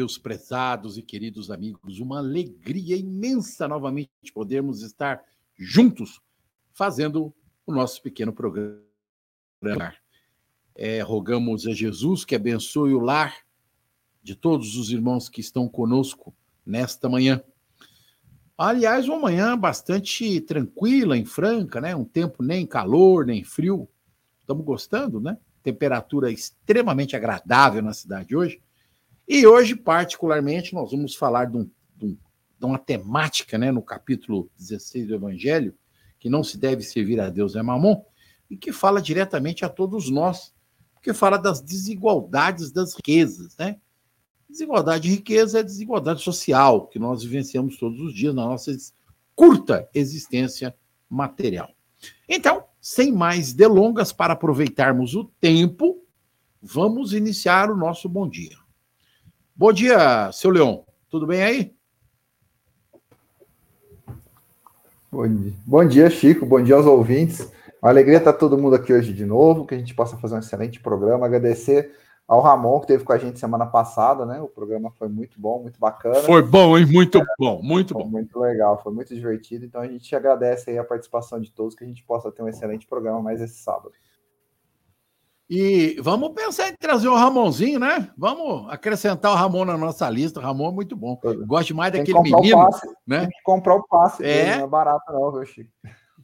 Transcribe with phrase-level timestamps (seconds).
[0.00, 2.00] Meus prezados e queridos amigos.
[2.00, 5.22] Uma alegria imensa novamente podermos estar
[5.54, 6.22] juntos
[6.72, 7.34] fazendo
[7.66, 8.80] o nosso pequeno programa.
[10.74, 13.36] É, rogamos a Jesus que abençoe o lar
[14.22, 17.42] de todos os irmãos que estão conosco nesta manhã.
[18.56, 21.94] Aliás, uma manhã bastante tranquila em Franca, né?
[21.94, 23.86] Um tempo nem calor, nem frio.
[24.38, 25.36] Estamos gostando, né?
[25.62, 28.62] Temperatura extremamente agradável na cidade hoje.
[29.32, 32.18] E hoje, particularmente, nós vamos falar de, um, de, um,
[32.60, 35.72] uma temática, né, no capítulo 16 do Evangelho,
[36.18, 38.02] que não se deve servir a Deus é mamon,
[38.50, 40.52] e que fala diretamente a todos nós,
[40.94, 43.78] porque fala das desigualdades das riquezas, né?
[44.48, 48.76] Desigualdade de riqueza é desigualdade social que nós vivenciamos todos os dias na nossa
[49.36, 50.74] curta existência
[51.08, 51.70] material.
[52.28, 56.04] Então, sem mais delongas, para aproveitarmos o tempo,
[56.60, 58.58] vamos iniciar o nosso bom dia.
[59.60, 60.86] Bom dia, seu Leão.
[61.10, 61.76] Tudo bem aí?
[65.12, 65.52] Bom dia.
[65.66, 66.46] Bom dia, Chico.
[66.46, 67.52] Bom dia aos ouvintes.
[67.82, 70.38] Uma alegria estar todo mundo aqui hoje de novo, que a gente possa fazer um
[70.38, 71.26] excelente programa.
[71.26, 71.94] Agradecer
[72.26, 74.40] ao Ramon, que teve com a gente semana passada, né?
[74.40, 76.22] O programa foi muito bom, muito bacana.
[76.22, 76.86] Foi bom, hein?
[76.86, 78.06] Muito é, bom, muito bom.
[78.06, 79.66] Muito legal, foi muito divertido.
[79.66, 82.48] Então a gente agradece aí a participação de todos, que a gente possa ter um
[82.48, 83.92] excelente programa mais esse sábado.
[85.52, 88.08] E vamos pensar em trazer o Ramonzinho, né?
[88.16, 90.38] Vamos acrescentar o Ramon na nossa lista.
[90.38, 91.18] O Ramon é muito bom.
[91.44, 92.68] Gosto mais daquele menino.
[93.04, 93.22] né?
[93.22, 94.44] Tem que comprar o passe é.
[94.44, 95.68] Dele, não é barato, não, viu, Chico?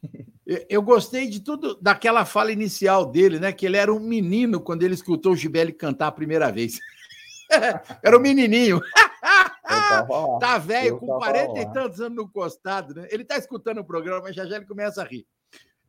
[0.68, 3.52] Eu gostei de tudo daquela fala inicial dele, né?
[3.52, 6.78] Que ele era um menino quando ele escutou o Gibelli cantar a primeira vez.
[8.00, 8.80] era um menininho.
[10.38, 13.08] tá velho, com 40 e tantos anos no costado, né?
[13.10, 15.26] Ele tá escutando o programa, mas já já ele começa a rir.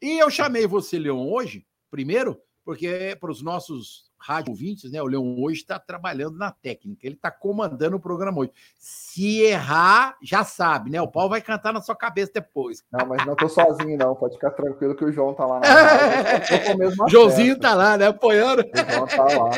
[0.01, 5.01] E eu chamei você, Leon, hoje, primeiro, porque é para os nossos rádio ouvintes, né?
[5.01, 8.51] O Leão hoje está trabalhando na técnica, ele está comandando o programa hoje.
[8.77, 11.01] Se errar, já sabe, né?
[11.01, 12.83] O pau vai cantar na sua cabeça depois.
[12.91, 14.13] Não, mas não estou sozinho, não.
[14.15, 17.07] Pode ficar tranquilo que o João está lá na rádio.
[17.07, 18.07] Joãozinho está lá, né?
[18.07, 18.63] Apoiando.
[18.63, 19.51] O João está lá.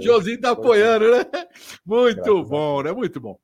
[0.00, 1.26] Joãozinho está apoiando, né?
[1.84, 2.92] Muito graças bom, né?
[2.92, 3.40] Muito bom.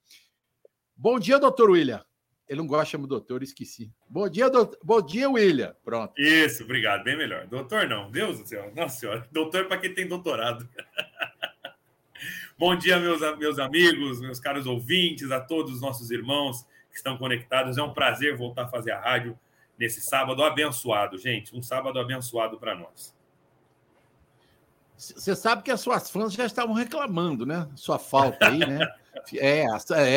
[0.96, 2.04] Bom dia, doutor William.
[2.48, 3.90] Ele não gosta de chamar doutor, esqueci.
[4.08, 4.78] Bom dia, doutor.
[4.82, 5.74] Bom dia, William.
[5.84, 6.12] Pronto.
[6.16, 7.46] Isso, obrigado, bem melhor.
[7.46, 8.72] Doutor não, Deus do céu.
[8.74, 10.68] Nossa senhora, doutor para quem tem doutorado.
[12.58, 17.18] Bom dia, meus, meus amigos, meus caros ouvintes, a todos os nossos irmãos que estão
[17.18, 17.76] conectados.
[17.78, 19.38] É um prazer voltar a fazer a rádio
[19.78, 21.54] nesse sábado abençoado, gente.
[21.54, 23.15] Um sábado abençoado para nós.
[24.96, 27.68] Você sabe que as suas fãs já estavam reclamando, né?
[27.74, 28.86] Sua falta aí, né?
[29.34, 29.66] É,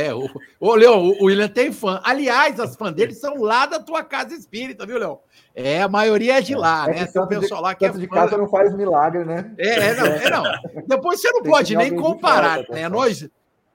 [0.07, 0.13] é.
[0.13, 0.29] O,
[0.59, 2.00] o Leão, o William tem fã.
[2.03, 5.19] Aliás, as fãs dele são lá da tua casa espírita, viu, Leão?
[5.56, 7.06] É, a maioria é de lá, é, né?
[7.06, 7.89] Tem o pessoal lá que é.
[7.89, 9.51] de casa não faz milagre, né?
[9.57, 10.44] É, é, não, é, não.
[10.88, 12.88] Depois você não tem pode nem comparar, né?
[12.88, 13.28] Nós,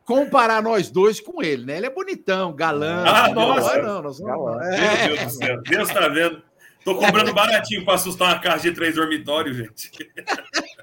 [0.04, 1.76] comparar nós dois com ele, né?
[1.78, 3.04] Ele é bonitão, galã.
[3.06, 3.82] Ah, nossa!
[3.82, 5.08] Não, não, é.
[5.08, 5.62] Meu Deus do céu.
[5.62, 6.42] Deus tá vendo.
[6.84, 9.90] Tô cobrando baratinho para assustar uma casa de três dormitórios, gente.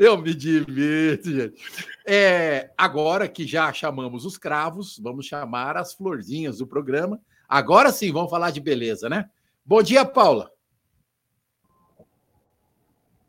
[0.00, 1.62] Eu me divirto, gente.
[2.06, 7.20] É, agora que já chamamos os cravos, vamos chamar as florzinhas do programa.
[7.46, 9.28] Agora sim, vamos falar de beleza, né?
[9.62, 10.50] Bom dia, Paula.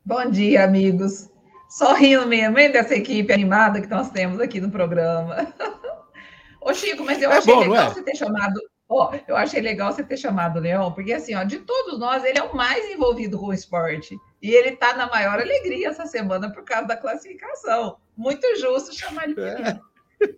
[0.06, 1.30] Bom dia, amigos.
[1.70, 5.54] Sorrindo mesmo, hein, dessa equipe animada que nós temos aqui no programa.
[6.62, 7.90] Ô, Chico, mas eu é achei bom, legal é?
[7.90, 8.58] você ter chamado
[8.94, 12.26] Ó, eu achei legal você ter chamado o Leão, porque assim, ó, de todos nós,
[12.26, 14.20] ele é o mais envolvido com o esporte.
[14.42, 17.96] E ele está na maior alegria essa semana por causa da classificação.
[18.18, 19.80] Muito justo chamar ele é.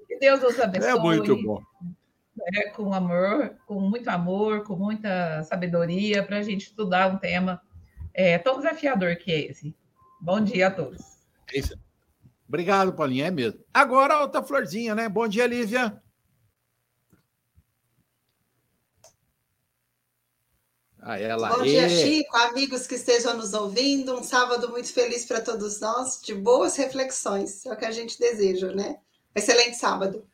[0.07, 0.91] Que Deus nos abençoe.
[0.91, 1.63] É muito bom.
[2.53, 7.59] É, com amor, com muito amor, com muita sabedoria, para a gente estudar um tema
[8.13, 9.75] é, tão desafiador que é esse.
[10.21, 11.01] Bom dia a todos.
[11.51, 11.59] É
[12.47, 13.59] Obrigado, Paulinha, é mesmo.
[13.73, 15.09] Agora outra florzinha, né?
[15.09, 15.99] Bom dia, Lívia.
[21.05, 24.17] Ah, ela Bom dia, Chico, amigos que estejam nos ouvindo.
[24.17, 27.65] Um sábado muito feliz para todos nós, de boas reflexões.
[27.65, 28.95] É o que a gente deseja, né?
[29.35, 30.25] Excelente sábado.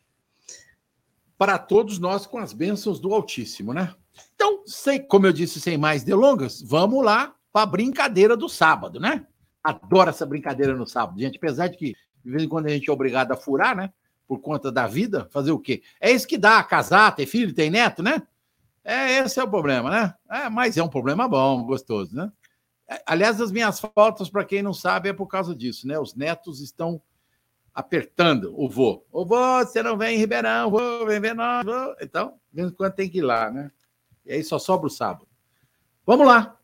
[1.40, 3.96] Para todos nós, com as bênçãos do Altíssimo, né?
[4.36, 9.00] Então, sem, como eu disse, sem mais delongas, vamos lá para a brincadeira do sábado,
[9.00, 9.26] né?
[9.64, 11.38] Adoro essa brincadeira no sábado, gente.
[11.38, 13.92] Apesar de que, de vez em quando, a gente é obrigado a furar, né?
[14.28, 15.82] Por conta da vida, fazer o quê?
[16.00, 18.22] É isso que dá, casar, ter filho, ter neto, né?
[18.84, 20.14] É, esse é o problema, né?
[20.30, 22.32] É, mas é um problema bom, gostoso, né?
[22.90, 26.00] É, aliás, as minhas fotos, para quem não sabe, é por causa disso, né?
[26.00, 27.02] Os netos estão
[27.74, 29.06] apertando o vô.
[29.12, 31.96] O vô, você não vem em Ribeirão, vô, vem ver nós, vô.
[32.02, 33.72] Então, de vez em quando tem que ir lá, né?
[34.26, 35.28] E aí só sobra o sábado.
[36.06, 36.58] Vamos lá.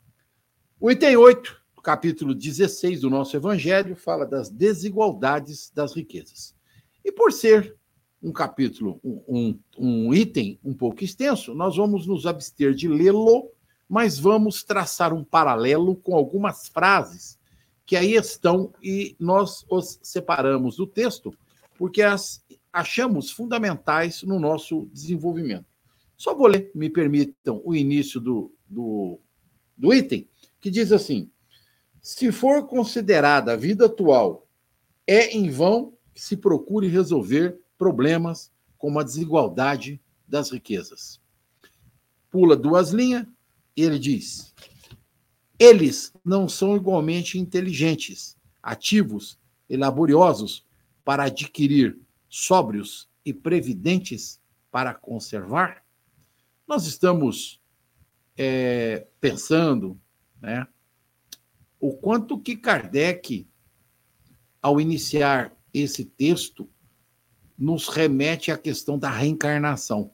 [0.79, 6.55] O item 8, capítulo 16 do nosso evangelho, fala das desigualdades das riquezas.
[7.03, 7.75] E por ser
[8.25, 13.51] um capítulo, um, um, um item um pouco extenso, nós vamos nos abster de lê-lo,
[13.87, 17.37] mas vamos traçar um paralelo com algumas frases
[17.85, 21.31] que aí estão e nós os separamos do texto
[21.77, 22.43] porque as
[22.73, 25.65] achamos fundamentais no nosso desenvolvimento.
[26.17, 29.19] Só vou ler, me permitam, o início do, do,
[29.77, 30.27] do item,
[30.59, 31.29] que diz assim:
[32.01, 34.47] se for considerada a vida atual,
[35.05, 41.21] é em vão que se procure resolver problemas como a desigualdade das riquezas.
[42.29, 43.25] Pula duas linhas
[43.75, 44.53] e ele diz:
[45.57, 49.39] eles não são igualmente inteligentes, ativos
[49.69, 50.65] e laboriosos
[51.03, 55.83] para adquirir, sóbrios e previdentes para conservar?
[56.67, 57.61] Nós estamos
[58.35, 59.99] é, pensando
[60.41, 60.67] né,
[61.79, 63.47] o quanto que Kardec,
[64.61, 66.69] ao iniciar esse texto,
[67.57, 70.11] nos remete à questão da reencarnação.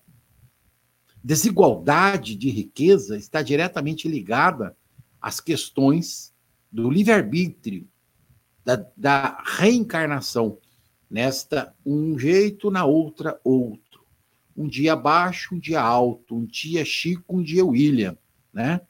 [1.23, 4.75] Desigualdade de riqueza está diretamente ligada
[5.21, 6.33] às questões
[6.71, 7.87] do livre-arbítrio,
[8.63, 10.57] da, da reencarnação,
[11.09, 14.05] nesta um jeito, na outra outro.
[14.55, 18.17] Um dia baixo, um dia alto, um dia Chico, um dia William,
[18.53, 18.81] né?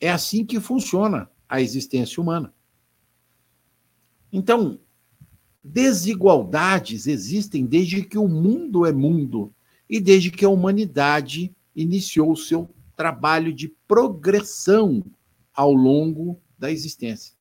[0.00, 2.54] É assim que funciona a existência humana.
[4.32, 4.78] Então,
[5.62, 9.52] desigualdades existem desde que o mundo é mundo
[9.88, 15.04] e desde que a humanidade iniciou o seu trabalho de progressão
[15.54, 17.34] ao longo da existência.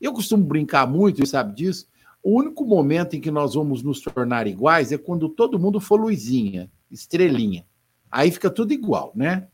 [0.00, 1.86] Eu costumo brincar muito, você sabe disso.
[2.22, 6.00] O único momento em que nós vamos nos tornar iguais é quando todo mundo for
[6.00, 7.66] luzinha, estrelinha.
[8.10, 9.48] Aí fica tudo igual, né?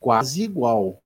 [0.00, 1.02] Quase igual.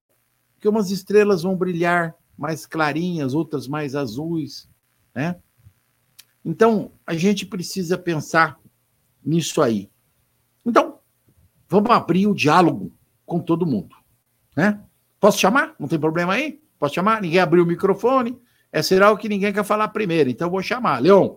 [0.55, 4.69] Porque umas estrelas vão brilhar mais clarinhas, outras mais azuis,
[5.15, 5.37] né?
[6.45, 8.59] Então, a gente precisa pensar
[9.25, 9.91] nisso aí.
[10.65, 10.99] Então,
[11.69, 12.93] vamos abrir o diálogo
[13.27, 13.95] com todo mundo,
[14.57, 14.83] né?
[15.19, 15.75] Posso chamar?
[15.79, 16.63] Não tem problema aí?
[16.79, 17.21] Posso chamar?
[17.21, 18.41] Ninguém abriu o microfone.
[18.73, 21.01] É será o que ninguém quer falar primeiro, então vou chamar.
[21.01, 21.37] Leon.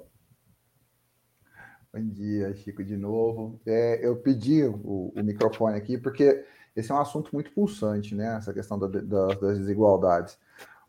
[1.93, 3.59] Bom dia, Chico, de novo.
[3.65, 6.43] É, eu pedi o, o, microfone aqui porque
[6.75, 8.35] esse é um assunto muito pulsante, né?
[8.37, 10.39] Essa questão da, da, das desigualdades.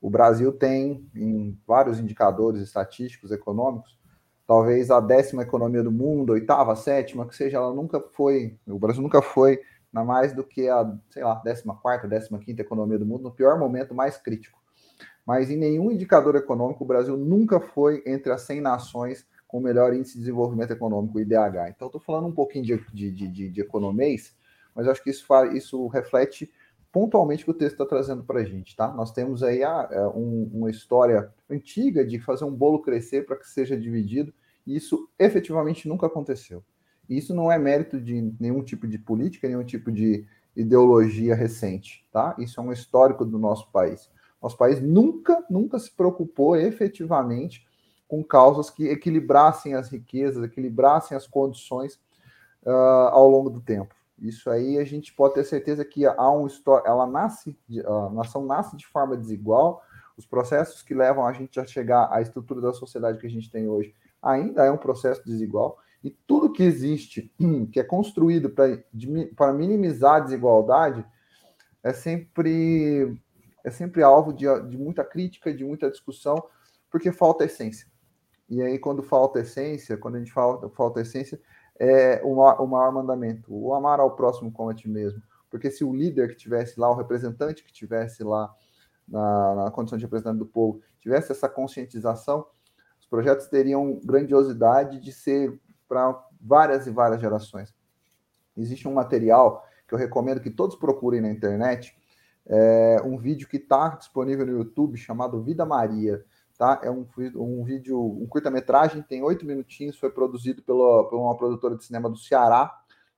[0.01, 3.99] O Brasil tem, em vários indicadores estatísticos econômicos,
[4.47, 9.03] talvez a décima economia do mundo, oitava, sétima, que seja, ela nunca foi, o Brasil
[9.03, 9.61] nunca foi
[9.93, 13.31] na mais do que a, sei lá, décima quarta, décima quinta economia do mundo, no
[13.31, 14.61] pior momento mais crítico.
[15.25, 19.63] Mas em nenhum indicador econômico o Brasil nunca foi entre as 100 nações com o
[19.63, 21.69] melhor índice de desenvolvimento econômico, IDH.
[21.69, 24.37] Então, estou falando um pouquinho de, de, de, de economês,
[24.75, 25.25] mas acho que isso,
[25.55, 26.53] isso reflete
[26.95, 28.87] pontualmente o que o texto está trazendo para a gente, tá?
[28.95, 33.35] Nós temos aí a, a, um, uma história antiga de fazer um bolo crescer para
[33.35, 34.33] que seja dividido,
[34.65, 36.63] e isso efetivamente nunca aconteceu.
[37.09, 40.25] E isso não é mérito de nenhum tipo de política, nenhum tipo de
[40.55, 42.37] ideologia recente, tá?
[42.39, 44.09] Isso é um histórico do nosso país.
[44.41, 47.67] Nosso país nunca, nunca se preocupou efetivamente
[48.07, 51.97] com causas que equilibrassem as riquezas, equilibrassem as condições
[52.65, 52.71] uh,
[53.11, 53.97] ao longo do tempo.
[54.19, 56.47] Isso aí a gente pode ter certeza que há um
[56.85, 59.83] ela nasce, a nação nasce de forma desigual.
[60.17, 63.51] Os processos que levam a gente a chegar à estrutura da sociedade que a gente
[63.51, 65.79] tem hoje ainda é um processo desigual.
[66.03, 67.33] E tudo que existe,
[67.73, 71.05] que é construído para minimizar a desigualdade,
[71.83, 73.19] é sempre,
[73.65, 76.43] é sempre alvo de, de muita crítica, de muita discussão,
[76.91, 77.87] porque falta essência.
[78.49, 81.41] E aí, quando falta essência, quando a gente fala falta essência,
[81.79, 85.23] é o, o maior mandamento, o amar ao próximo como a ti mesmo.
[85.51, 88.53] Porque se o líder que tivesse lá, o representante que tivesse lá
[89.07, 92.47] na, na condição de representante do povo, tivesse essa conscientização,
[92.99, 97.75] os projetos teriam grandiosidade de ser para várias e várias gerações.
[98.57, 101.97] Existe um material que eu recomendo que todos procurem na internet,
[102.47, 106.23] é um vídeo que está disponível no YouTube chamado Vida Maria
[106.59, 106.81] tá?
[106.83, 107.07] É um,
[107.37, 112.09] um vídeo, um curta-metragem, tem oito minutinhos, foi produzido pela, por uma produtora de cinema
[112.09, 112.73] do Ceará,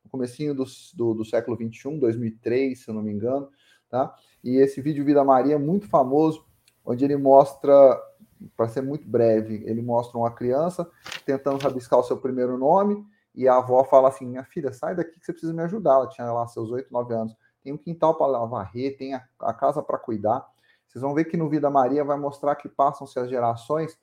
[0.04, 0.64] no comecinho do,
[0.94, 3.48] do, do século 21, 2003, se eu não me engano,
[3.88, 4.14] tá?
[4.42, 6.46] E esse vídeo Vida Maria é muito famoso,
[6.84, 7.72] onde ele mostra,
[8.56, 10.88] para ser muito breve, ele mostra uma criança
[11.24, 13.04] tentando rabiscar o seu primeiro nome,
[13.36, 15.94] e a avó fala assim: Minha filha, sai daqui que você precisa me ajudar.
[15.94, 17.36] Ela tinha lá seus 8, 9 anos.
[17.62, 20.46] Tem um quintal para varrer, tem a, a casa para cuidar.
[20.96, 23.98] Vocês vão ver que no Vida Maria vai mostrar que passam-se as gerações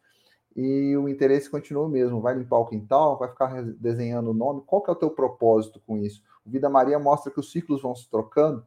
[0.55, 2.21] e o interesse continua o mesmo.
[2.21, 4.61] Vai limpar o quintal, vai ficar desenhando o nome.
[4.63, 6.21] Qual que é o teu propósito com isso?
[6.45, 8.63] O Vida Maria mostra que os ciclos vão se trocando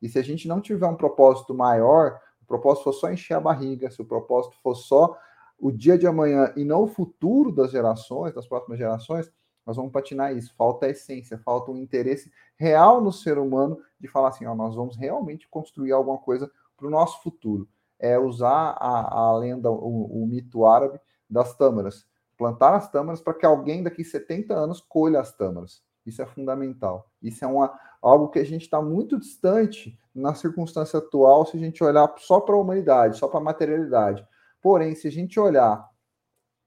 [0.00, 3.40] e se a gente não tiver um propósito maior, o propósito for só encher a
[3.40, 5.14] barriga, se o propósito for só
[5.58, 9.30] o dia de amanhã e não o futuro das gerações, das próximas gerações,
[9.66, 10.54] nós vamos patinar isso.
[10.56, 14.74] Falta a essência, falta um interesse real no ser humano de falar assim: ó, nós
[14.74, 17.68] vamos realmente construir alguma coisa para o nosso futuro.
[17.98, 22.06] É usar a, a lenda, o, o mito árabe das tâmaras.
[22.36, 25.82] Plantar as tâmaras para que alguém daqui 70 anos colha as tâmaras.
[26.04, 27.10] Isso é fundamental.
[27.22, 31.60] Isso é uma, algo que a gente está muito distante na circunstância atual se a
[31.60, 34.26] gente olhar só para a humanidade, só para a materialidade.
[34.62, 35.88] Porém, se a gente olhar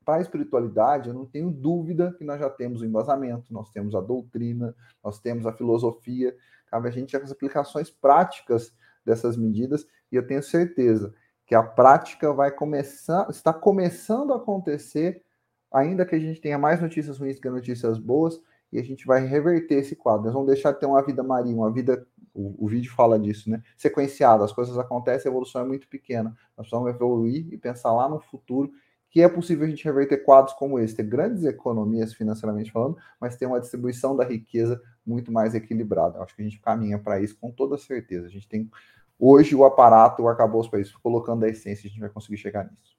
[0.04, 3.96] para a espiritualidade, eu não tenho dúvida que nós já temos o embasamento, nós temos
[3.96, 6.36] a doutrina, nós temos a filosofia,
[6.68, 8.74] cabe a gente as aplicações práticas
[9.06, 11.14] dessas medidas, e eu tenho certeza
[11.46, 15.24] que a prática vai começar, está começando a acontecer,
[15.72, 18.40] ainda que a gente tenha mais notícias ruins que notícias boas,
[18.72, 20.26] e a gente vai reverter esse quadro.
[20.26, 23.50] Nós vamos deixar de ter uma vida marinha, uma vida, o, o vídeo fala disso,
[23.50, 23.64] né?
[23.76, 26.30] Sequenciada, as coisas acontecem, a evolução é muito pequena.
[26.56, 28.72] Nós precisamos evoluir e pensar lá no futuro
[29.10, 33.36] que é possível a gente reverter quadros como esse, ter grandes economias financeiramente falando, mas
[33.36, 36.22] ter uma distribuição da riqueza muito mais equilibrada.
[36.22, 38.28] Acho que a gente caminha para isso com toda certeza.
[38.28, 38.70] A gente tem
[39.20, 42.64] Hoje o aparato, o arcabouço para isso, colocando a essência, a gente vai conseguir chegar
[42.64, 42.98] nisso.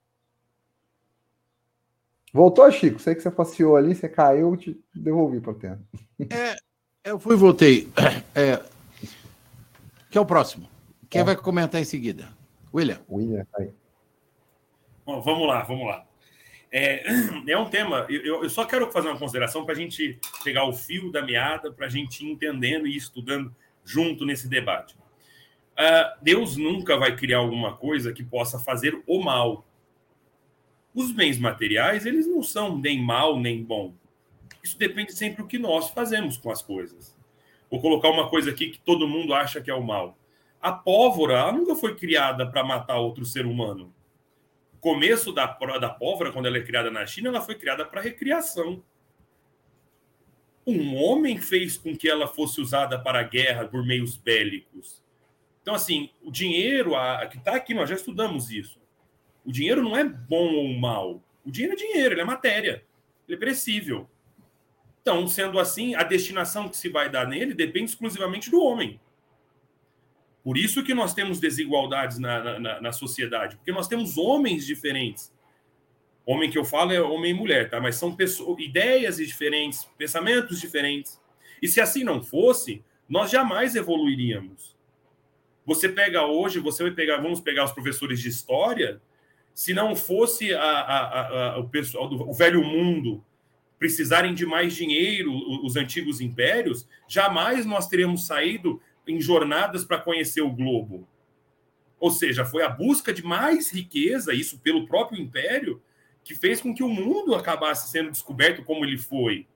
[2.32, 3.00] Voltou, Chico?
[3.00, 5.82] Sei que você passeou ali, você caiu, te devolvi para o tempo.
[6.30, 6.56] É,
[7.02, 7.88] eu fui e voltei.
[8.34, 8.62] É,
[10.10, 10.68] que é o próximo?
[11.08, 11.24] Quem é.
[11.24, 12.28] vai comentar em seguida?
[12.72, 13.00] William.
[13.10, 13.70] William, aí.
[15.04, 16.06] Bom, vamos lá, vamos lá.
[16.70, 17.02] É,
[17.48, 20.72] é um tema, eu, eu só quero fazer uma consideração para a gente pegar o
[20.72, 24.96] fio da meada, para a gente ir entendendo e estudando junto nesse debate.
[25.80, 29.66] Uh, Deus nunca vai criar alguma coisa que possa fazer o mal.
[30.94, 33.94] Os bens materiais, eles não são nem mal nem bom.
[34.62, 37.16] Isso depende sempre do que nós fazemos com as coisas.
[37.70, 40.18] Vou colocar uma coisa aqui que todo mundo acha que é o mal.
[40.60, 43.90] A pólvora, nunca foi criada para matar outro ser humano.
[44.74, 48.02] O começo da, da pólvora, quando ela é criada na China, ela foi criada para
[48.02, 48.82] recriação.
[50.66, 55.02] Um homem fez com que ela fosse usada para guerra por meios bélicos.
[55.62, 58.80] Então, assim, o dinheiro a, que está aqui, nós já estudamos isso.
[59.44, 61.22] O dinheiro não é bom ou mal.
[61.44, 62.84] O dinheiro é dinheiro, ele é matéria.
[63.26, 64.08] Ele é perecível.
[65.02, 69.00] Então, sendo assim, a destinação que se vai dar nele depende exclusivamente do homem.
[70.42, 75.32] Por isso que nós temos desigualdades na, na, na sociedade, porque nós temos homens diferentes.
[76.24, 77.80] Homem que eu falo é homem e mulher, tá?
[77.80, 81.20] Mas são pessoas, ideias diferentes, pensamentos diferentes.
[81.60, 84.76] E se assim não fosse, nós jamais evoluiríamos.
[85.70, 89.00] Você pega hoje, você vai pegar, vamos pegar os professores de história,
[89.54, 93.24] se não fosse a, a, a, o pessoal do o velho mundo
[93.78, 95.32] precisarem de mais dinheiro,
[95.64, 101.06] os antigos impérios, jamais nós teríamos saído em jornadas para conhecer o globo.
[102.00, 105.80] Ou seja, foi a busca de mais riqueza, isso pelo próprio império,
[106.24, 109.46] que fez com que o mundo acabasse sendo descoberto como ele foi.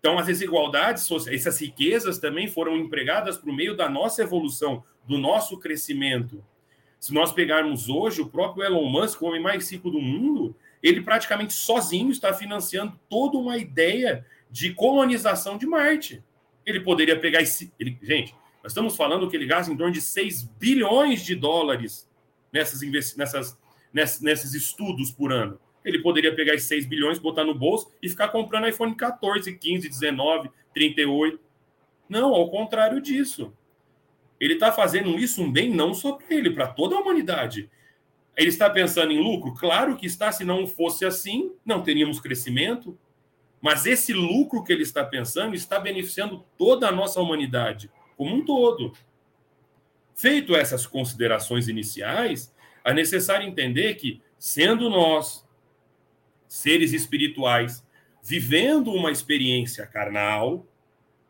[0.00, 5.58] Então, as desigualdades, essas riquezas também foram empregadas por meio da nossa evolução, do nosso
[5.58, 6.44] crescimento.
[6.98, 11.00] Se nós pegarmos hoje, o próprio Elon Musk, o homem mais rico do mundo, ele
[11.00, 16.22] praticamente sozinho está financiando toda uma ideia de colonização de Marte.
[16.64, 17.72] Ele poderia pegar esse.
[17.78, 22.08] Ele, gente, nós estamos falando que ele gasta em torno de 6 bilhões de dólares
[22.52, 22.80] nessas,
[23.16, 23.58] nessas,
[24.20, 25.58] nesses estudos por ano.
[25.84, 29.88] Ele poderia pegar esses 6 bilhões, botar no bolso e ficar comprando iPhone 14, 15,
[29.88, 31.40] 19, 38.
[32.08, 33.52] Não, ao contrário disso.
[34.42, 37.70] Ele está fazendo isso um bem não só para ele, para toda a humanidade.
[38.36, 39.54] Ele está pensando em lucro?
[39.54, 42.98] Claro que está, se não fosse assim, não teríamos crescimento.
[43.60, 48.44] Mas esse lucro que ele está pensando está beneficiando toda a nossa humanidade, como um
[48.44, 48.92] todo.
[50.12, 52.52] Feito essas considerações iniciais,
[52.84, 55.46] é necessário entender que, sendo nós
[56.48, 57.86] seres espirituais,
[58.20, 60.66] vivendo uma experiência carnal,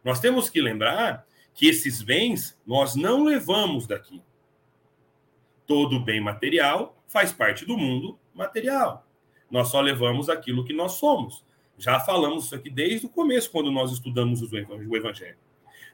[0.02, 4.22] nós temos que lembrar que esses bens nós não levamos daqui.
[5.66, 9.06] Todo bem material faz parte do mundo material.
[9.50, 11.44] Nós só levamos aquilo que nós somos.
[11.76, 15.36] Já falamos isso aqui desde o começo, quando nós estudamos o Evangelho.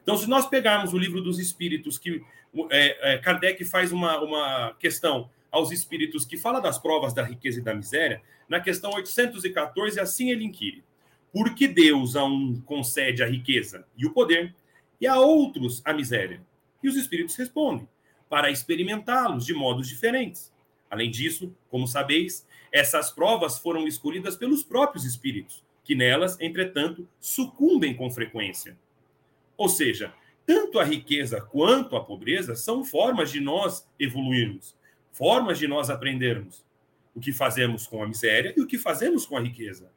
[0.01, 2.23] Então, se nós pegarmos o livro dos Espíritos, que
[2.69, 7.59] é, é, Kardec faz uma, uma questão: aos espíritos que fala das provas da riqueza
[7.59, 10.83] e da miséria, na questão 814, assim ele inquire:
[11.31, 14.55] Por que Deus a um concede a riqueza e o poder,
[14.99, 16.41] e a outros a miséria?
[16.83, 17.87] E os espíritos respondem:
[18.27, 20.51] Para experimentá-los de modos diferentes.
[20.89, 27.95] Além disso, como sabeis, essas provas foram escolhidas pelos próprios espíritos, que nelas, entretanto, sucumbem
[27.95, 28.77] com frequência.
[29.57, 30.13] Ou seja,
[30.45, 34.75] tanto a riqueza quanto a pobreza são formas de nós evoluirmos,
[35.11, 36.65] formas de nós aprendermos
[37.13, 39.91] o que fazemos com a miséria e o que fazemos com a riqueza.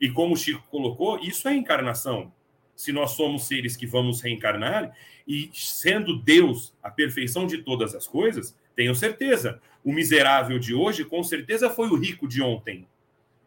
[0.00, 2.32] E como o Chico colocou, isso é encarnação.
[2.74, 8.06] Se nós somos seres que vamos reencarnar e sendo Deus a perfeição de todas as
[8.06, 12.86] coisas, tenho certeza, o miserável de hoje com certeza foi o rico de ontem.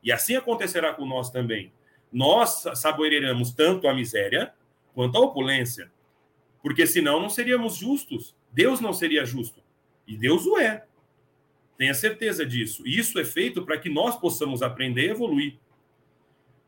[0.03, 1.71] E assim acontecerá com nós também.
[2.11, 4.53] Nós saborearemos tanto a miséria
[4.93, 5.91] quanto a opulência.
[6.61, 8.35] Porque senão não seríamos justos.
[8.51, 9.61] Deus não seria justo.
[10.07, 10.85] E Deus o é.
[11.77, 12.87] Tenha certeza disso.
[12.87, 15.57] E isso é feito para que nós possamos aprender e evoluir.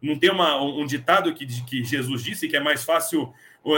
[0.01, 3.33] Não tem uma, um ditado que, que Jesus disse que é mais fácil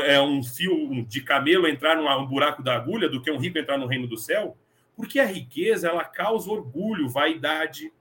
[0.06, 3.78] é, um fio de camelo entrar num buraco da agulha do que um rico entrar
[3.78, 4.58] no reino do céu?
[4.96, 7.92] Porque a riqueza ela causa orgulho, vaidade,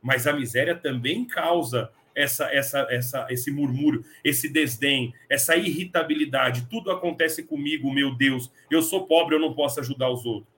[0.00, 6.66] mas a miséria também causa essa, essa, essa, esse murmúrio, esse desdém, essa irritabilidade.
[6.70, 8.50] Tudo acontece comigo, meu Deus.
[8.70, 10.50] Eu sou pobre, eu não posso ajudar os outros.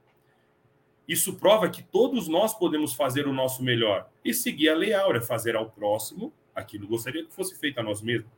[1.07, 5.21] Isso prova que todos nós podemos fazer o nosso melhor e seguir a lei áurea,
[5.21, 8.31] fazer ao próximo aquilo gostaria que fosse feito a nós mesmos.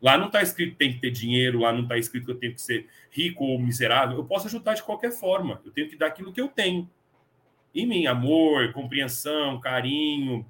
[0.00, 2.38] Lá não está escrito que tem que ter dinheiro, lá não está escrito que eu
[2.38, 4.16] tenho que ser rico ou miserável.
[4.16, 5.60] Eu posso ajudar de qualquer forma.
[5.64, 6.88] Eu tenho que dar aquilo que eu tenho.
[7.74, 10.46] Em mim, amor, compreensão, carinho,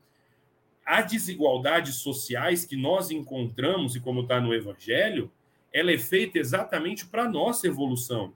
[0.84, 5.30] as desigualdades sociais que nós encontramos, e como está no Evangelho,
[5.72, 8.32] ela é feita exatamente para nossa evolução.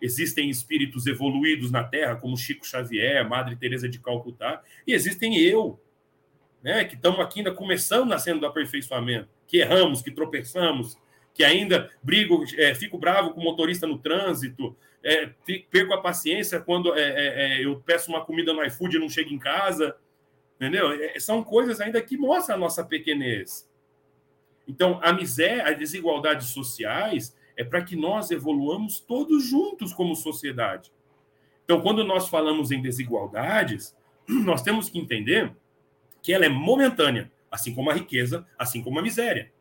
[0.00, 5.80] Existem espíritos evoluídos na Terra, como Chico Xavier, Madre Teresa de Calcutá, e existem eu,
[6.66, 10.98] né, que estamos aqui ainda começando nascendo do aperfeiçoamento, que erramos, que tropeçamos,
[11.32, 15.30] que ainda brigo, é, fico bravo com o motorista no trânsito, é,
[15.70, 19.08] perco a paciência quando é, é, é eu peço uma comida no iFood e não
[19.08, 19.96] chego em casa.
[20.56, 20.90] Entendeu?
[20.90, 23.70] É, são coisas ainda que mostram a nossa pequenez.
[24.66, 30.90] Então, a miséria, as desigualdades sociais é para que nós evoluamos todos juntos como sociedade.
[31.64, 35.54] Então, quando nós falamos em desigualdades, nós temos que entender
[36.26, 39.52] que ela é momentânea, assim como a riqueza, assim como a miséria.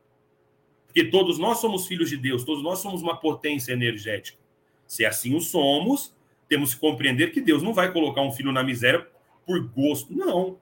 [0.87, 4.39] Porque todos nós somos filhos de Deus, todos nós somos uma potência energética.
[4.87, 6.17] Se assim o somos,
[6.49, 9.07] temos que compreender que Deus não vai colocar um filho na miséria
[9.45, 10.57] por gosto, não.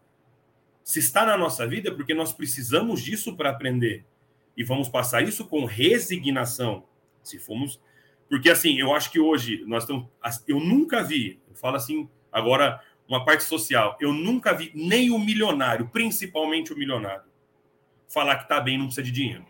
[0.84, 4.04] Se está na nossa vida, é porque nós precisamos disso para aprender.
[4.58, 6.84] E vamos passar isso com resignação.
[7.24, 7.80] Se formos.
[8.28, 10.10] Porque, assim, eu acho que hoje nós estamos.
[10.50, 12.82] Eu nunca vi, eu falo assim, agora,
[13.14, 17.24] uma parte social, eu nunca vi nem o milionário, principalmente o milionário,
[18.08, 19.46] falar que está bem não precisa de dinheiro.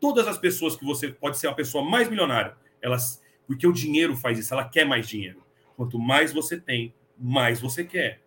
[0.00, 3.22] Todas as pessoas que você pode ser a pessoa mais milionária, elas.
[3.46, 5.42] Porque o dinheiro faz isso, ela quer mais dinheiro.
[5.76, 8.20] Quanto mais você tem, mais você quer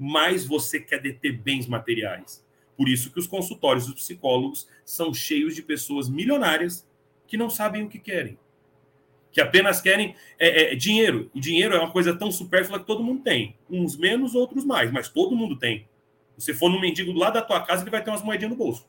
[0.00, 2.42] mais você quer deter bens materiais.
[2.74, 6.88] Por isso que os consultórios dos psicólogos são cheios de pessoas milionárias
[7.26, 8.38] que não sabem o que querem.
[9.32, 11.30] Que apenas querem é, é, dinheiro.
[11.34, 13.56] E dinheiro é uma coisa tão supérflua que todo mundo tem.
[13.68, 15.88] Uns menos, outros mais, mas todo mundo tem.
[16.36, 18.88] Se for no mendigo lado da tua casa, ele vai ter umas moedinhas no bolso.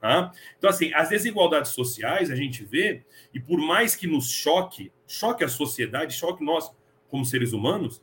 [0.00, 0.32] Tá?
[0.58, 5.42] Então, assim, as desigualdades sociais a gente vê, e por mais que nos choque, choque
[5.42, 6.70] a sociedade, choque nós
[7.08, 8.02] como seres humanos,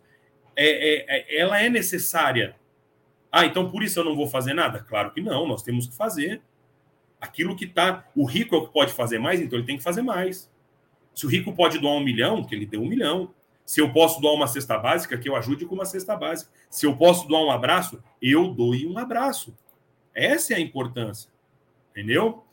[0.56, 2.56] é, é, é, ela é necessária.
[3.32, 4.80] Ah, então por isso eu não vou fazer nada?
[4.80, 6.42] Claro que não, nós temos que fazer.
[7.20, 8.06] Aquilo que está.
[8.16, 10.51] O rico é o que pode fazer mais, então ele tem que fazer mais.
[11.14, 13.34] Se o rico pode doar um milhão, que ele dê um milhão.
[13.66, 16.52] Se eu posso doar uma cesta básica, que eu ajude com uma cesta básica.
[16.70, 19.56] Se eu posso doar um abraço, eu doe um abraço.
[20.14, 21.30] Essa é a importância.
[21.92, 22.44] Entendeu?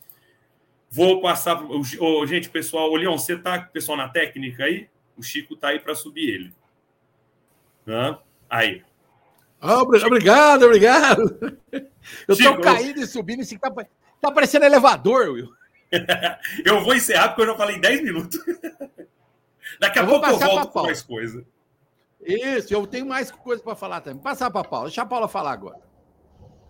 [0.90, 1.62] Vou passar.
[2.00, 4.88] Oh, gente, pessoal, o Leon, você tá, pessoal, na técnica aí?
[5.16, 6.52] O Chico tá aí para subir ele.
[7.84, 8.18] Né?
[8.48, 8.82] Aí.
[9.60, 11.60] Oh, obrigado, obrigado.
[12.26, 13.70] Eu estou caindo e subindo, assim, tá,
[14.20, 15.52] tá parecendo elevador, Will.
[16.64, 18.38] eu vou encerrar porque eu já falei 10 minutos.
[19.80, 21.44] Daqui a eu pouco eu volto com mais coisa.
[22.20, 24.20] Isso, eu tenho mais coisa para falar também.
[24.20, 25.76] Passar para a Paula, deixa a Paula falar agora.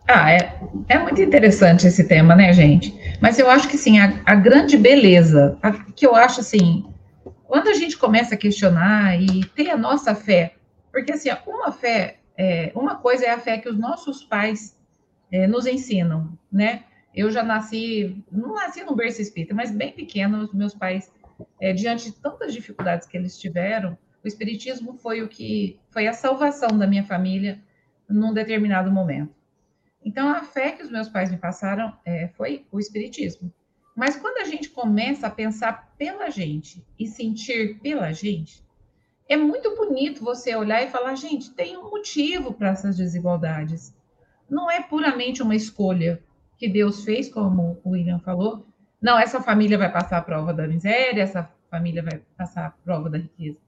[0.07, 2.95] Ah, é, é muito interessante esse tema, né, gente?
[3.21, 6.87] Mas eu acho que sim, a, a grande beleza, a, que eu acho assim,
[7.47, 10.55] quando a gente começa a questionar e ter a nossa fé
[10.99, 14.77] porque, assim, uma fé, é, uma coisa é a fé que os nossos pais
[15.31, 16.85] é, nos ensinam, né?
[17.19, 21.13] Eu já nasci, não nasci num berço espírita, mas bem pequeno, os meus pais,
[21.61, 26.79] é, diante de tantas dificuldades que eles tiveram, Espiritismo foi o que foi a salvação
[26.79, 27.61] da minha família
[28.09, 29.35] num determinado momento.
[30.05, 33.53] Então, a fé que os meus pais me passaram é, foi o Espiritismo.
[33.97, 38.63] Mas quando a gente começa a pensar pela gente e sentir pela gente,
[39.29, 43.93] é muito bonito você olhar e falar, gente, tem um motivo para essas desigualdades.
[44.49, 46.23] Não é puramente uma escolha
[46.59, 48.66] que Deus fez, como o William falou.
[49.01, 53.09] Não, essa família vai passar a prova da miséria, essa família vai passar a prova
[53.09, 53.59] da riqueza.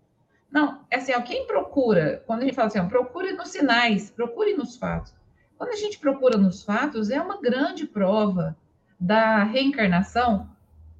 [0.50, 4.10] Não, é assim, ó, quem procura, quando a gente fala assim, ó, procure nos sinais,
[4.10, 5.14] procure nos fatos.
[5.56, 8.56] Quando a gente procura nos fatos, é uma grande prova
[8.98, 10.50] da reencarnação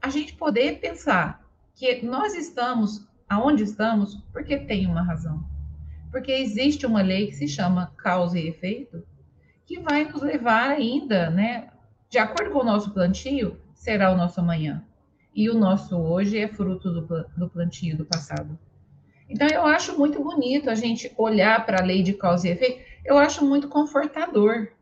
[0.00, 5.44] a gente poder pensar que nós estamos aonde estamos porque tem uma razão.
[6.11, 9.07] Porque existe uma lei que se chama causa e efeito,
[9.66, 11.68] que vai nos levar ainda, né?
[12.11, 14.85] De acordo com o nosso plantio, será o nosso amanhã.
[15.33, 18.59] E o nosso hoje é fruto do, do plantio do passado.
[19.29, 22.81] Então, eu acho muito bonito a gente olhar para a lei de causa e efeito.
[23.05, 24.73] Eu acho muito confortador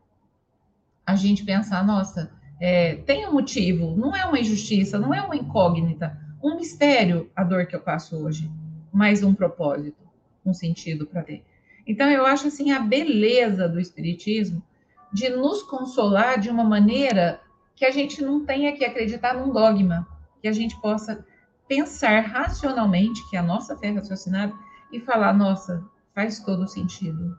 [1.05, 5.35] a gente pensar, nossa, é, tem um motivo, não é uma injustiça, não é uma
[5.35, 8.49] incógnita, um mistério a dor que eu passo hoje,
[8.91, 10.03] mas um propósito,
[10.43, 11.45] um sentido para ter.
[11.85, 14.63] Então, eu acho assim a beleza do Espiritismo
[15.11, 17.41] de nos consolar de uma maneira
[17.75, 20.07] que a gente não tenha que acreditar num dogma,
[20.41, 21.25] que a gente possa
[21.67, 24.53] pensar racionalmente, que é a nossa fé raciocinada,
[24.91, 27.37] e falar, nossa, faz todo sentido.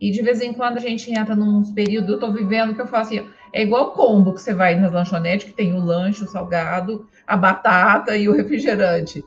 [0.00, 2.86] E de vez em quando a gente entra num período, eu estou vivendo que eu
[2.86, 6.28] falo assim, é igual combo que você vai nas lanchonetes, que tem o lanche, o
[6.28, 9.24] salgado, a batata e o refrigerante.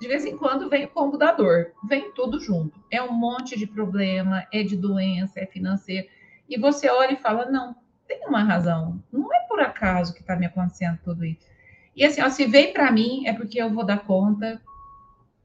[0.00, 2.78] De vez em quando vem o combo da dor, vem tudo junto.
[2.90, 6.06] É um monte de problema, é de doença, é financeiro.
[6.48, 9.02] E você olha e fala, não, tem uma razão.
[9.12, 11.46] Não é por acaso que está me acontecendo tudo isso.
[11.94, 14.60] E assim, ó, se veio para mim, é porque eu vou dar conta,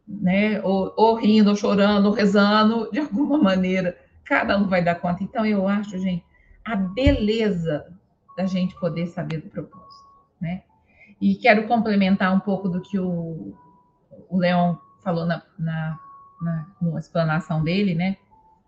[0.07, 0.61] né?
[0.61, 3.97] Ou, ou, rindo, ou chorando, ou rezando, de alguma maneira.
[4.23, 5.23] Cada um vai dar conta.
[5.23, 6.23] Então, eu acho, gente,
[6.63, 7.85] a beleza
[8.37, 10.07] da gente poder saber do propósito,
[10.39, 10.63] né?
[11.19, 13.53] E quero complementar um pouco do que o,
[14.29, 15.99] o Leon falou na, na,
[16.41, 18.17] na, na explanação dele, né?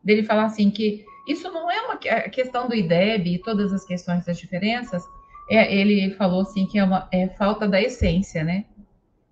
[0.06, 1.98] Dele falar assim que isso não é uma
[2.30, 5.04] questão do IDEB e todas as questões das diferenças,
[5.50, 8.66] é, ele falou assim que é, uma, é falta da essência, né?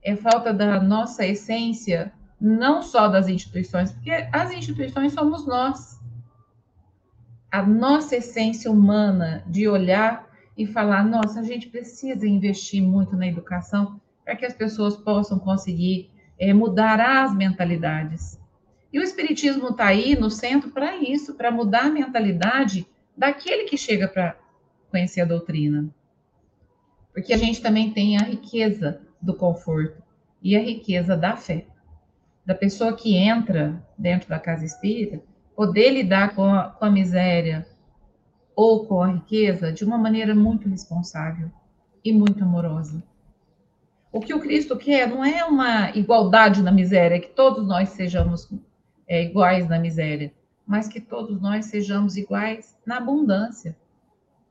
[0.01, 6.01] É falta da nossa essência, não só das instituições, porque as instituições somos nós.
[7.51, 13.27] A nossa essência humana de olhar e falar, nossa, a gente precisa investir muito na
[13.27, 18.39] educação para que as pessoas possam conseguir é, mudar as mentalidades.
[18.93, 22.85] E o Espiritismo está aí no centro para isso, para mudar a mentalidade
[23.17, 24.37] daquele que chega para
[24.91, 25.89] conhecer a doutrina.
[27.11, 29.99] Porque a gente também tem a riqueza do conforto
[30.43, 31.65] e a riqueza da fé.
[32.45, 35.23] Da pessoa que entra dentro da casa espírita,
[35.55, 37.65] poder lidar com a, com a miséria
[38.55, 41.49] ou com a riqueza de uma maneira muito responsável
[42.03, 43.03] e muito amorosa.
[44.11, 48.47] O que o Cristo quer não é uma igualdade na miséria, que todos nós sejamos
[49.07, 50.31] é, iguais na miséria,
[50.65, 53.75] mas que todos nós sejamos iguais na abundância,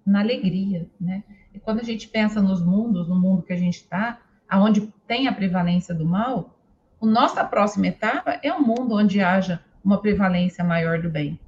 [0.05, 1.23] na alegria, né?
[1.55, 5.29] E quando a gente pensa nos mundos, no mundo que a gente está, aonde tem
[5.29, 6.59] a prevalência do mal,
[7.01, 11.38] a nossa próxima etapa é um mundo onde haja uma prevalência maior do bem.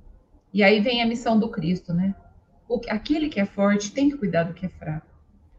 [0.53, 2.15] E aí vem a missão do Cristo, né?
[2.69, 5.07] O, aquele que é forte tem que cuidar do que é fraco.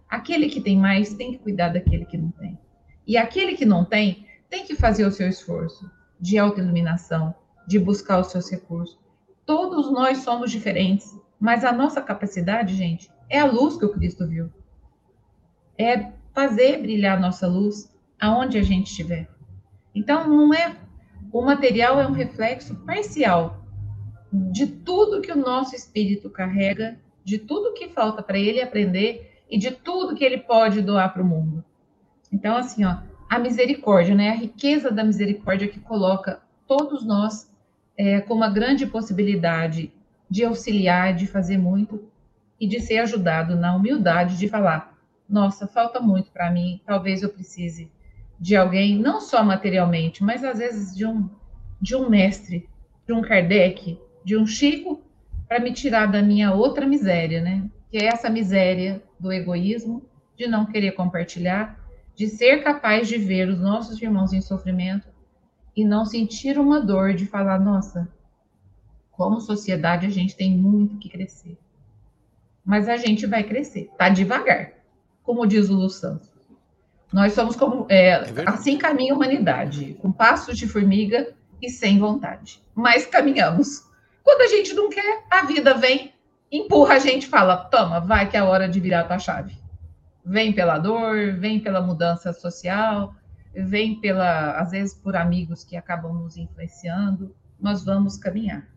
[0.09, 2.57] Aquele que tem mais tem que cuidar daquele que não tem.
[3.05, 7.33] E aquele que não tem tem que fazer o seu esforço de autoiluminação,
[7.67, 8.97] de buscar os seus recursos.
[9.45, 14.27] Todos nós somos diferentes, mas a nossa capacidade, gente, é a luz que o Cristo
[14.27, 14.51] viu.
[15.77, 19.29] É fazer brilhar a nossa luz aonde a gente estiver.
[19.93, 20.75] Então, não é.
[21.31, 23.65] O material é um reflexo parcial
[24.31, 29.57] de tudo que o nosso espírito carrega, de tudo que falta para ele aprender e
[29.57, 31.63] de tudo que ele pode doar para o mundo.
[32.31, 32.97] Então, assim, ó,
[33.29, 34.29] a misericórdia, né?
[34.29, 37.49] A riqueza da misericórdia que coloca todos nós
[37.97, 39.91] é, com uma grande possibilidade
[40.29, 42.03] de auxiliar, de fazer muito
[42.59, 47.29] e de ser ajudado na humildade de falar: nossa, falta muito para mim, talvez eu
[47.29, 47.91] precise
[48.39, 51.29] de alguém, não só materialmente, mas às vezes de um,
[51.81, 52.67] de um mestre,
[53.07, 55.01] de um Kardec, de um Chico,
[55.47, 57.69] para me tirar da minha outra miséria, né?
[57.89, 60.03] Que é essa miséria do egoísmo,
[60.37, 61.79] de não querer compartilhar,
[62.15, 65.07] de ser capaz de ver os nossos irmãos em sofrimento
[65.75, 68.07] e não sentir uma dor de falar, nossa,
[69.11, 71.57] como sociedade a gente tem muito que crescer
[72.65, 74.71] mas a gente vai crescer, tá devagar,
[75.21, 76.33] como diz o Lu Santos.
[77.13, 81.99] Nós somos como, é, é assim caminha a humanidade, com passos de formiga e sem
[81.99, 82.59] vontade.
[82.73, 83.85] Mas caminhamos.
[84.23, 86.11] Quando a gente não quer, a vida vem,
[86.51, 89.55] empurra a gente, fala: toma, vai que é a hora de virar a tua chave.
[90.25, 93.15] Vem pela dor, vem pela mudança social,
[93.53, 97.35] vem pela, às vezes, por amigos que acabam nos influenciando.
[97.59, 98.67] Nós vamos caminhar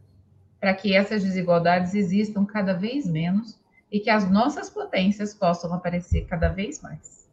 [0.60, 3.58] para que essas desigualdades existam cada vez menos
[3.90, 7.28] e que as nossas potências possam aparecer cada vez mais.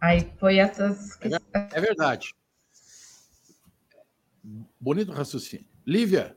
[0.00, 1.18] Aí foi essas.
[1.72, 2.34] É verdade.
[4.78, 5.66] Bonito raciocínio.
[5.86, 6.36] Lívia.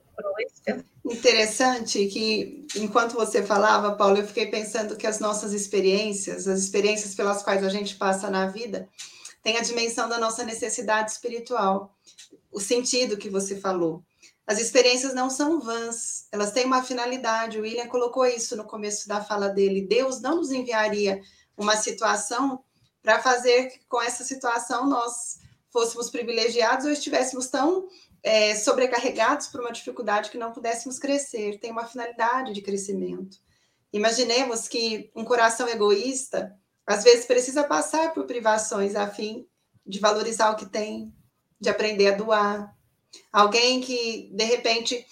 [1.06, 7.15] Interessante que, enquanto você falava, Paulo, eu fiquei pensando que as nossas experiências, as experiências
[7.15, 8.89] pelas quais a gente passa na vida,
[9.41, 11.95] tem a dimensão da nossa necessidade espiritual,
[12.51, 14.03] o sentido que você falou.
[14.45, 17.58] As experiências não são vãs, elas têm uma finalidade.
[17.58, 19.88] O William colocou isso no começo da fala dele.
[19.88, 21.21] Deus não nos enviaria
[21.58, 22.62] uma situação
[23.01, 25.39] para fazer que com essa situação nós
[25.71, 27.88] fôssemos privilegiados ou estivéssemos tão
[28.28, 31.60] é, sobrecarregados por uma dificuldade que não pudéssemos crescer.
[31.60, 33.38] Tem uma finalidade de crescimento.
[33.92, 36.54] Imaginemos que um coração egoísta
[36.86, 39.48] às vezes precisa passar por privações a fim
[39.86, 41.13] de valorizar o que tem,
[41.60, 42.78] de aprender a doar,
[43.32, 45.06] Alguém que, de repente,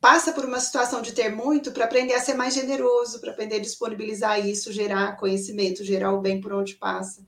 [0.00, 3.56] passa por uma situação de ter muito para aprender a ser mais generoso, para aprender
[3.56, 7.24] a disponibilizar isso, gerar conhecimento, gerar o bem por onde passa.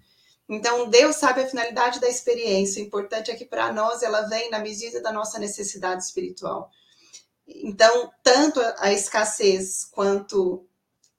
[0.49, 2.83] Então, Deus sabe a finalidade da experiência.
[2.83, 6.71] O importante é que para nós ela vem na medida da nossa necessidade espiritual.
[7.47, 10.67] Então, tanto a escassez quanto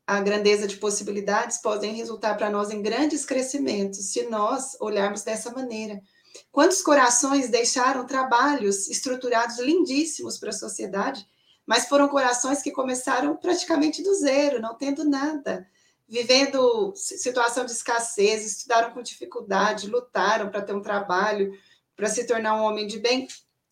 [0.05, 5.51] a grandeza de possibilidades podem resultar para nós em grandes crescimentos se nós olharmos dessa
[5.51, 6.01] maneira.
[6.49, 11.27] Quantos corações deixaram trabalhos estruturados lindíssimos para a sociedade,
[11.65, 15.67] mas foram corações que começaram praticamente do zero, não tendo nada,
[16.07, 21.51] vivendo situação de escassez, estudaram com dificuldade, lutaram para ter um trabalho,
[21.95, 23.27] para se tornar um homem de bem,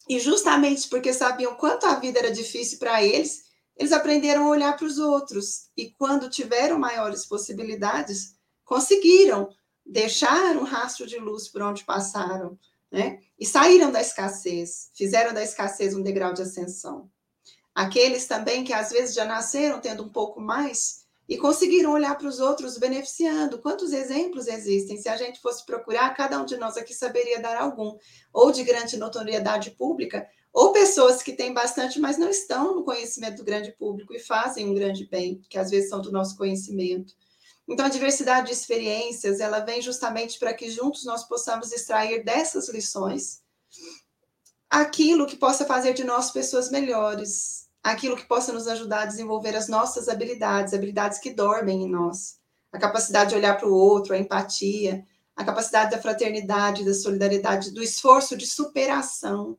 [0.09, 3.45] e justamente porque sabiam quanto a vida era difícil para eles,
[3.77, 9.49] eles aprenderam a olhar para os outros, e quando tiveram maiores possibilidades, conseguiram
[9.85, 12.57] deixaram um rastro de luz por onde passaram,
[12.91, 13.19] né?
[13.39, 17.09] E saíram da escassez, fizeram da escassez um degrau de ascensão.
[17.73, 22.27] Aqueles também que às vezes já nasceram tendo um pouco mais e conseguiram olhar para
[22.27, 23.59] os outros beneficiando.
[23.59, 24.97] Quantos exemplos existem?
[24.97, 27.97] Se a gente fosse procurar, cada um de nós aqui saberia dar algum,
[28.31, 33.37] ou de grande notoriedade pública, ou pessoas que têm bastante, mas não estão no conhecimento
[33.37, 37.13] do grande público e fazem um grande bem, que às vezes são do nosso conhecimento.
[37.67, 42.69] Então, a diversidade de experiências, ela vem justamente para que juntos nós possamos extrair dessas
[42.69, 43.43] lições
[44.69, 49.55] aquilo que possa fazer de nós pessoas melhores, aquilo que possa nos ajudar a desenvolver
[49.55, 52.39] as nossas habilidades, habilidades que dormem em nós,
[52.71, 57.71] a capacidade de olhar para o outro, a empatia, a capacidade da fraternidade, da solidariedade,
[57.71, 59.55] do esforço de superação.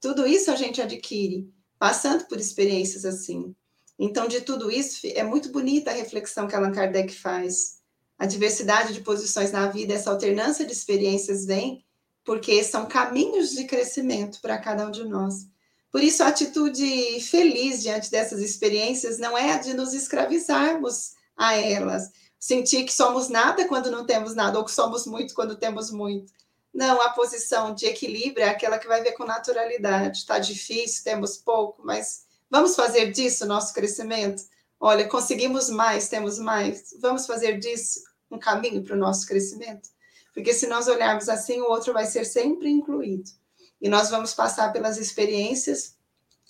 [0.00, 3.54] Tudo isso a gente adquire passando por experiências assim.
[3.98, 7.80] Então, de tudo isso, é muito bonita a reflexão que Allan Kardec faz.
[8.18, 11.84] A diversidade de posições na vida, essa alternância de experiências vem
[12.24, 15.49] porque são caminhos de crescimento para cada um de nós.
[15.90, 21.54] Por isso, a atitude feliz diante dessas experiências não é a de nos escravizarmos a
[21.56, 25.90] elas, sentir que somos nada quando não temos nada, ou que somos muito quando temos
[25.90, 26.32] muito.
[26.72, 30.18] Não, a posição de equilíbrio é aquela que vai ver com naturalidade.
[30.18, 34.42] Está difícil, temos pouco, mas Vamos fazer disso nosso crescimento?
[34.80, 36.92] Olha, conseguimos mais, temos mais.
[37.00, 39.88] Vamos fazer disso um caminho para o nosso crescimento?
[40.34, 43.30] Porque se nós olharmos assim, o outro vai ser sempre incluído.
[43.80, 45.98] E nós vamos passar pelas experiências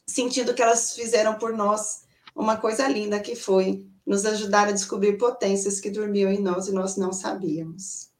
[0.06, 2.02] sentindo que elas fizeram por nós
[2.34, 6.72] uma coisa linda que foi nos ajudar a descobrir potências que dormiam em nós e
[6.72, 8.10] nós não sabíamos.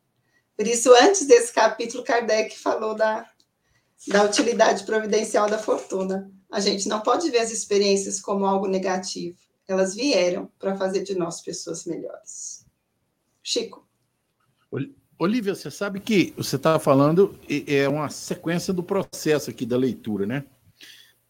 [0.56, 3.28] Por isso, antes desse capítulo, Kardec falou da,
[4.06, 6.30] da utilidade providencial da fortuna.
[6.50, 9.38] A gente não pode ver as experiências como algo negativo.
[9.66, 12.66] Elas vieram para fazer de nós pessoas melhores.
[13.42, 13.88] Chico.
[15.22, 20.24] Olivia, você sabe que você estava falando é uma sequência do processo aqui da leitura,
[20.24, 20.46] né?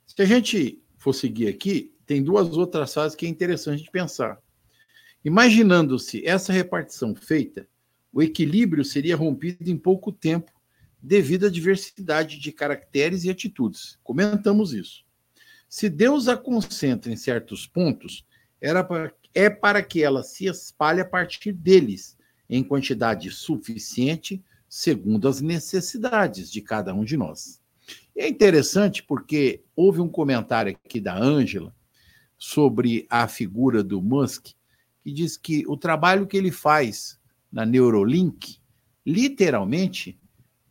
[0.06, 4.38] Se a gente for seguir aqui, tem duas outras fases que é interessante de pensar.
[5.24, 7.66] Imaginando-se essa repartição feita,
[8.12, 10.52] o equilíbrio seria rompido em pouco tempo
[11.02, 13.98] devido à diversidade de caracteres e atitudes.
[14.04, 15.04] Comentamos isso.
[15.68, 18.24] Se Deus a concentra em certos pontos,
[18.60, 18.88] era
[19.34, 22.16] é para que ela se espalhe a partir deles,
[22.50, 27.62] em quantidade suficiente, segundo as necessidades de cada um de nós.
[28.14, 31.74] E é interessante porque houve um comentário aqui da Ângela
[32.36, 34.48] sobre a figura do Musk,
[35.02, 37.18] que diz que o trabalho que ele faz
[37.50, 38.58] na Neurolink,
[39.06, 40.18] literalmente,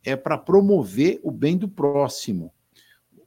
[0.04, 2.52] é para promover o bem do próximo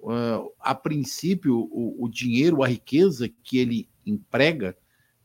[0.04, 4.78] uh, a princípio, o, o, dinheiro, a riqueza que ele emprega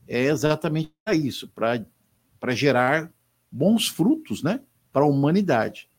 [0.07, 3.11] é exatamente para isso, para gerar
[3.51, 5.89] bons frutos né, para a humanidade.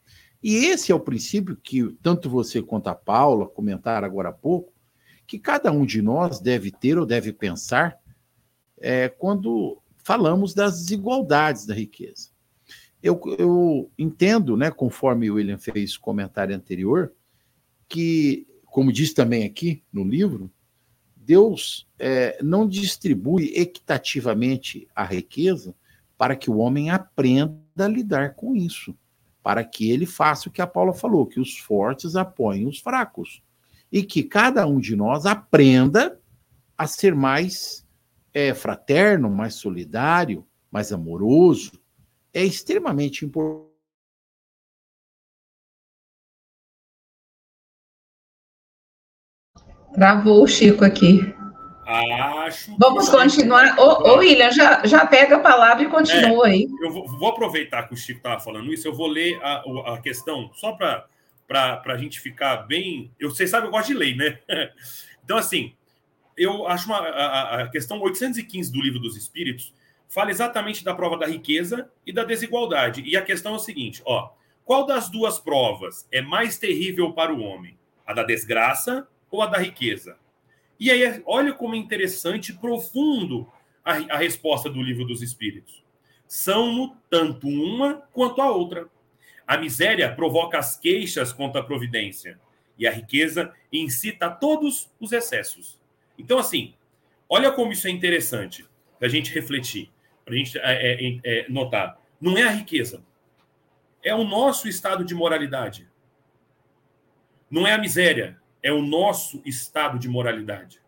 [0.43, 4.73] E esse é o princípio que tanto você quanto a Paula comentaram agora há pouco,
[5.27, 7.99] que cada um de nós deve ter ou deve pensar
[8.79, 12.31] é, quando falamos das desigualdades da riqueza.
[13.03, 17.13] Eu, eu entendo, né, conforme o William fez o comentário anterior,
[17.89, 20.51] que, como diz também aqui no livro,
[21.17, 25.75] Deus é, não distribui equitativamente a riqueza
[26.21, 28.95] para que o homem aprenda a lidar com isso,
[29.43, 33.43] para que ele faça o que a Paula falou, que os fortes apoiem os fracos,
[33.91, 36.21] e que cada um de nós aprenda
[36.77, 37.89] a ser mais
[38.35, 41.81] é, fraterno, mais solidário, mais amoroso.
[42.35, 43.71] É extremamente importante.
[49.95, 51.39] Travou o Chico aqui.
[51.90, 52.76] Acho.
[52.79, 53.79] Vamos continuar.
[53.79, 56.68] Ô, ô, William, já, já pega a palavra e continua é, aí.
[56.81, 59.98] Eu vou, vou, aproveitar que o Chico estava falando isso, eu vou ler a, a
[60.00, 63.11] questão, só para a gente ficar bem.
[63.18, 64.38] Eu, vocês sabem, eu gosto de lei, né?
[65.22, 65.74] Então, assim,
[66.37, 69.72] eu acho uma, a, a questão 815 do Livro dos Espíritos
[70.09, 73.03] fala exatamente da prova da riqueza e da desigualdade.
[73.03, 74.31] E a questão é o seguinte: ó,
[74.64, 77.79] qual das duas provas é mais terrível para o homem?
[78.07, 80.16] A da desgraça ou a da riqueza?
[80.81, 83.47] E aí, olha como é interessante e profundo
[83.85, 85.85] a, a resposta do livro dos Espíritos.
[86.27, 88.88] São tanto uma quanto a outra.
[89.47, 92.40] A miséria provoca as queixas contra a providência,
[92.79, 95.79] e a riqueza incita todos os excessos.
[96.19, 96.73] Então, assim,
[97.29, 98.66] olha como isso é interessante
[98.99, 99.90] para a gente refletir,
[100.25, 102.01] para a gente é, é, é, notar.
[102.19, 103.05] Não é a riqueza,
[104.03, 105.87] é o nosso estado de moralidade.
[107.51, 110.81] Não é a miséria, é o nosso estado de moralidade.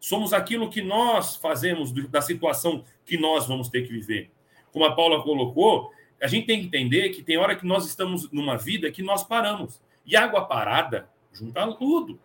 [0.00, 4.30] Somos aquilo que nós fazemos da situação que nós vamos ter que viver.
[4.72, 8.30] Como a Paula colocou, a gente tem que entender que tem hora que nós estamos
[8.30, 9.80] numa vida que nós paramos.
[10.06, 12.18] E água parada junta tudo.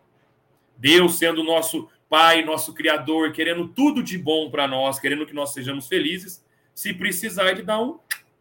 [0.78, 5.52] Deus sendo nosso Pai, nosso Criador, querendo tudo de bom para nós, querendo que nós
[5.52, 7.97] sejamos felizes, se precisar de dar um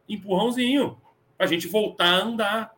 [0.09, 1.01] empurrãozinho
[1.37, 2.75] para a gente voltar a andar.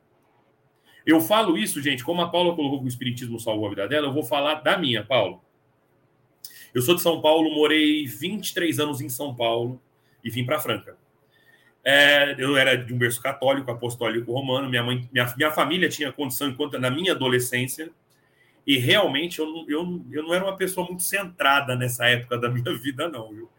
[1.06, 4.06] Eu falo isso, gente, como a Paula colocou que o Espiritismo salvou a vida dela,
[4.06, 5.42] eu vou falar da minha, Paulo.
[6.72, 9.80] Eu sou de São Paulo, morei 23 anos em São Paulo
[10.24, 10.96] e vim para Franca.
[11.84, 14.70] É, eu era de um berço católico, apostólico romano.
[14.70, 17.90] Minha, mãe, minha, minha família tinha condição enquanto na minha adolescência.
[18.66, 22.72] E realmente eu, eu, eu não era uma pessoa muito centrada nessa época da minha
[22.80, 23.32] vida, não.
[23.32, 23.50] Viu?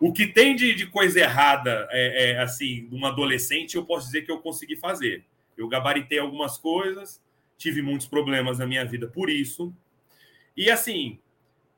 [0.00, 4.32] O que tem de, de coisa errada, é, é, assim, adolescente, eu posso dizer que
[4.32, 5.24] eu consegui fazer.
[5.60, 7.22] Eu gabaritei algumas coisas,
[7.56, 9.74] tive muitos problemas na minha vida por isso.
[10.56, 11.18] E assim,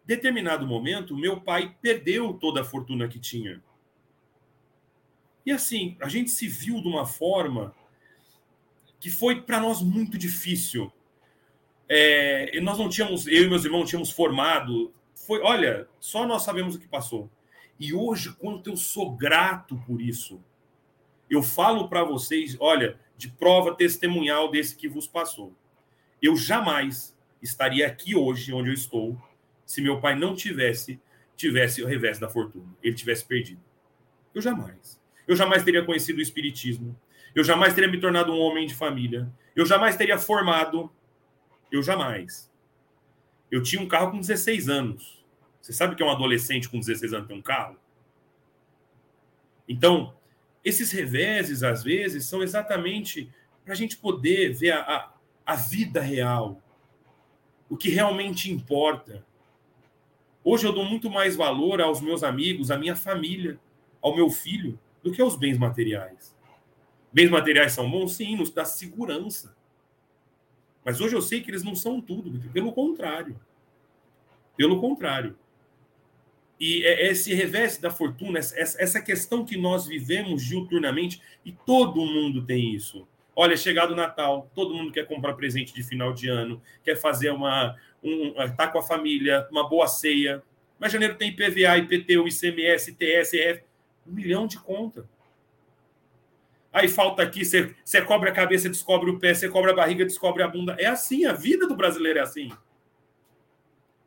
[0.04, 3.62] determinado momento, meu pai perdeu toda a fortuna que tinha.
[5.44, 7.74] E assim, a gente se viu de uma forma
[9.00, 10.92] que foi para nós muito difícil.
[11.88, 14.94] É, nós não tínhamos, eu e meus irmãos tínhamos formado.
[15.14, 17.28] Foi, olha, só nós sabemos o que passou.
[17.80, 20.40] E hoje, quanto eu sou grato por isso.
[21.28, 25.54] Eu falo para vocês, olha, de prova testemunhal desse que vos passou.
[26.20, 29.16] Eu jamais estaria aqui hoje, onde eu estou,
[29.64, 31.00] se meu pai não tivesse
[31.36, 33.62] tivesse o revés da fortuna, ele tivesse perdido.
[34.34, 35.00] Eu jamais.
[35.26, 36.98] Eu jamais teria conhecido o espiritismo.
[37.32, 39.32] Eu jamais teria me tornado um homem de família.
[39.54, 40.90] Eu jamais teria formado.
[41.70, 42.50] Eu jamais.
[43.52, 45.24] Eu tinha um carro com 16 anos.
[45.60, 47.76] Você sabe que é um adolescente com 16 anos tem um carro?
[49.68, 50.12] Então,
[50.64, 53.30] esses reveses, às vezes, são exatamente
[53.64, 55.12] para a gente poder ver a, a,
[55.46, 56.60] a, vida real,
[57.68, 59.24] o que realmente importa.
[60.44, 63.58] Hoje eu dou muito mais valor aos meus amigos, à minha família,
[64.00, 66.36] ao meu filho, do que aos bens materiais.
[67.12, 69.56] Bens materiais são bons, sim, nos dá segurança.
[70.84, 73.38] Mas hoje eu sei que eles não são tudo, pelo contrário.
[74.56, 75.36] Pelo contrário.
[76.62, 82.06] E é, é esse revés da fortuna, essa questão que nós vivemos diuturnamente, e todo
[82.06, 83.04] mundo tem isso.
[83.34, 87.30] Olha, chegado o Natal, todo mundo quer comprar presente de final de ano, quer fazer
[87.30, 87.74] uma.
[88.00, 90.40] Um, tá com a família, uma boa ceia.
[90.78, 93.64] Mas janeiro tem IPVA, IPTU, ICMS, TSF,
[94.06, 95.04] um milhão de conta.
[96.72, 100.04] Aí falta aqui, você, você cobre a cabeça, descobre o pé, você cobra a barriga,
[100.04, 100.76] descobre a bunda.
[100.78, 102.52] É assim, a vida do brasileiro é assim.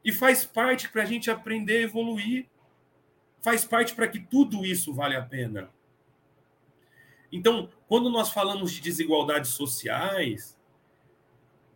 [0.05, 2.45] E faz parte para a gente aprender a evoluir.
[3.41, 5.69] Faz parte para que tudo isso vale a pena.
[7.31, 10.55] Então, quando nós falamos de desigualdades sociais,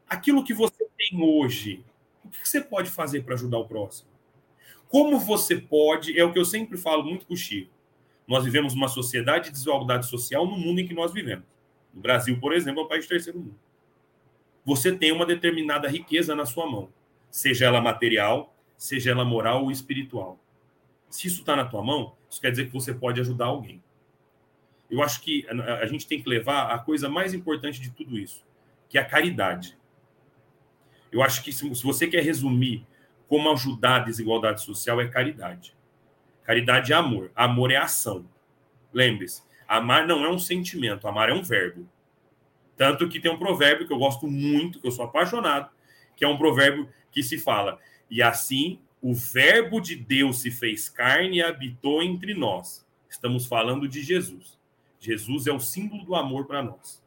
[0.08, 1.84] aquilo que você tem hoje,
[2.24, 4.10] o que você pode fazer para ajudar o próximo?
[4.88, 7.72] Como você pode, é o que eu sempre falo muito com o Chico.
[8.28, 11.46] Nós vivemos uma sociedade de desigualdade social no mundo em que nós vivemos.
[11.94, 13.60] No Brasil, por exemplo, é um país de terceiro mundo.
[14.64, 16.90] Você tem uma determinada riqueza na sua mão,
[17.30, 20.40] seja ela material, seja ela moral ou espiritual.
[21.10, 23.84] Se isso está na tua mão, isso quer dizer que você pode ajudar alguém.
[24.90, 25.46] Eu acho que
[25.82, 28.44] a gente tem que levar a coisa mais importante de tudo isso,
[28.88, 29.78] que é a caridade.
[31.12, 32.86] Eu acho que se você quer resumir
[33.28, 35.76] como ajudar a desigualdade social, é caridade.
[36.44, 37.32] Caridade é amor.
[37.36, 38.26] Amor é ação.
[38.92, 41.88] Lembre-se, amar não é um sentimento, amar é um verbo.
[42.76, 45.70] Tanto que tem um provérbio que eu gosto muito, que eu sou apaixonado,
[46.16, 47.80] que é um provérbio que se fala:
[48.10, 52.86] E assim o Verbo de Deus se fez carne e habitou entre nós.
[53.10, 54.60] Estamos falando de Jesus.
[55.00, 57.02] Jesus é o símbolo do amor para nós.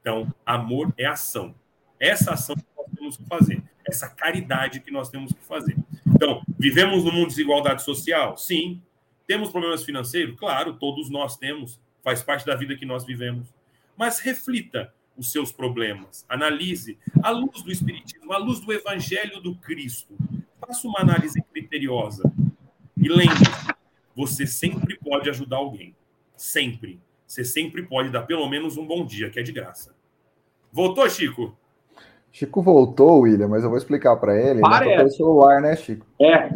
[0.00, 1.54] Então, amor é ação.
[1.98, 3.62] Essa ação que nós temos que fazer.
[3.84, 5.76] Essa caridade que nós temos que fazer.
[6.06, 8.36] Então, vivemos num mundo de desigualdade social?
[8.36, 8.80] Sim.
[9.26, 10.38] Temos problemas financeiros?
[10.38, 11.80] Claro, todos nós temos.
[12.02, 13.52] Faz parte da vida que nós vivemos.
[13.96, 16.24] Mas reflita os seus problemas.
[16.28, 20.14] Analise à luz do Espiritismo, à luz do Evangelho do Cristo.
[20.60, 22.30] Faça uma análise criteriosa.
[22.96, 23.50] E lembre,
[24.14, 25.94] você sempre pode ajudar alguém.
[26.36, 27.00] Sempre.
[27.26, 29.94] Você sempre pode dar pelo menos um bom dia, que é de graça.
[30.72, 31.56] Voltou, Chico?
[32.30, 34.60] Chico voltou, William, mas eu vou explicar para ele.
[34.60, 34.96] Parece.
[34.96, 36.06] Pelo celular, né, Chico?
[36.20, 36.48] É.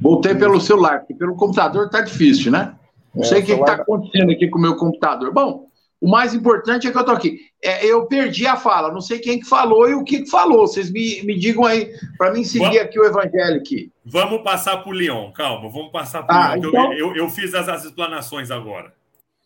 [0.00, 2.74] Voltei pelo celular, porque pelo computador tá difícil, né?
[3.14, 5.32] Não é, sei o que está acontecendo aqui com o meu computador.
[5.32, 5.68] Bom,
[6.02, 7.38] o mais importante é que eu tô aqui.
[7.62, 10.66] É, eu perdi a fala, não sei quem que falou e o que, que falou.
[10.66, 13.92] Vocês me, me digam aí, para mim seguir vamos, aqui o evangelho aqui.
[14.04, 16.68] Vamos passar para o Leon, calma, vamos passar para o ah, Leon.
[16.68, 16.92] Então...
[16.92, 18.92] Eu, eu, eu, fiz as, as explanações agora.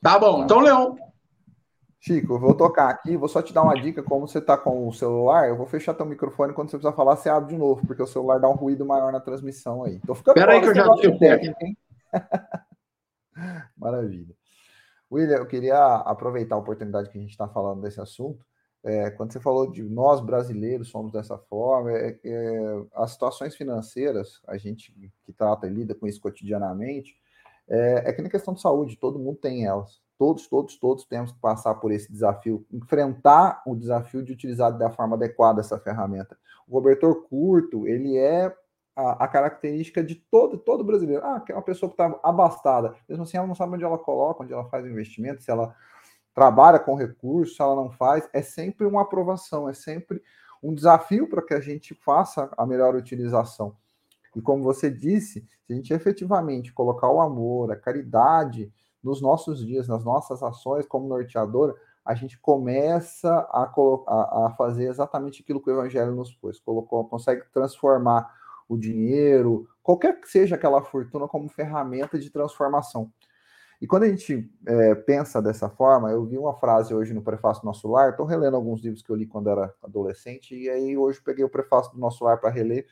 [0.01, 0.95] Tá bom, então, Leon.
[2.01, 4.89] Chico, eu vou tocar aqui, vou só te dar uma dica, como você está com
[4.89, 7.87] o celular, eu vou fechar teu microfone, quando você precisar falar, você abre de novo,
[7.87, 9.97] porque o celular dá um ruído maior na transmissão aí.
[9.97, 11.77] Então fica Espera aí que eu já tenho técnico, hein?
[13.77, 14.36] Maravilha.
[15.11, 18.45] William, eu queria aproveitar a oportunidade que a gente está falando desse assunto.
[18.85, 24.41] É, quando você falou de nós brasileiros somos dessa forma, é, é, as situações financeiras,
[24.47, 24.93] a gente
[25.25, 27.17] que trata e lida com isso cotidianamente,
[27.69, 30.01] é, é que na questão de saúde, todo mundo tem elas.
[30.19, 34.91] Todos, todos, todos temos que passar por esse desafio, enfrentar o desafio de utilizar da
[34.91, 36.39] forma adequada essa ferramenta.
[36.67, 38.55] O cobertor curto, ele é
[38.97, 41.23] a, a, característica de todo, todo brasileiro.
[41.25, 42.95] Ah, que é uma pessoa que está abastada.
[43.07, 45.75] Mesmo assim, ela não sabe onde ela coloca, onde ela faz o investimento, se ela
[46.35, 48.29] trabalha com recursos, se ela não faz.
[48.33, 50.23] É sempre uma aprovação, é sempre
[50.63, 53.77] um desafio para que a gente faça a melhor utilização.
[54.35, 58.73] E como você disse, se a gente efetivamente colocar o amor, a caridade
[59.03, 61.75] nos nossos dias, nas nossas ações como norteadora,
[62.05, 67.05] a gente começa a, a, a fazer exatamente aquilo que o Evangelho nos pôs, colocou,
[67.05, 68.31] consegue transformar
[68.69, 73.13] o dinheiro, qualquer que seja aquela fortuna como ferramenta de transformação.
[73.81, 77.63] E quando a gente é, pensa dessa forma, eu vi uma frase hoje no prefácio
[77.63, 80.97] do Nosso Lar, estou relendo alguns livros que eu li quando era adolescente, e aí
[80.97, 82.87] hoje peguei o prefácio do Nosso Lar para reler,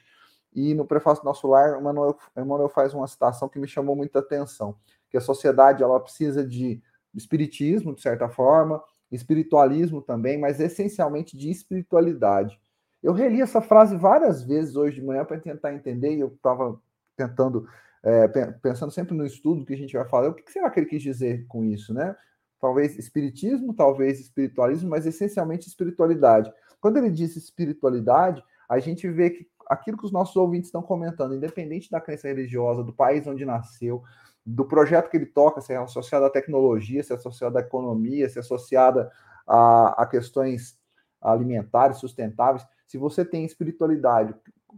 [0.55, 4.19] e no prefácio do Nosso Lar, Emmanuel, Emmanuel faz uma citação que me chamou muita
[4.19, 4.77] atenção,
[5.11, 6.83] que a sociedade ela precisa de
[7.15, 12.61] espiritismo, de certa forma, espiritualismo também, mas essencialmente de espiritualidade.
[13.05, 16.81] Eu reli essa frase várias vezes hoje de manhã para tentar entender, e eu estava
[17.15, 17.69] tentando,
[18.03, 18.27] é,
[18.63, 21.03] pensando sempre no estudo que a gente vai falar, o que será que ele quis
[21.03, 22.17] dizer com isso, né?
[22.59, 26.51] Talvez espiritismo, talvez espiritualismo, mas essencialmente espiritualidade.
[26.81, 31.35] Quando ele disse espiritualidade, a gente vê que aquilo que os nossos ouvintes estão comentando,
[31.35, 34.03] independente da crença religiosa, do país onde nasceu,
[34.47, 38.31] do projeto que ele toca, se é associado à tecnologia, se é associado à economia,
[38.31, 39.13] se é associada
[39.47, 40.79] a, a questões
[41.21, 44.35] alimentares, sustentáveis, se você tem espiritualidade,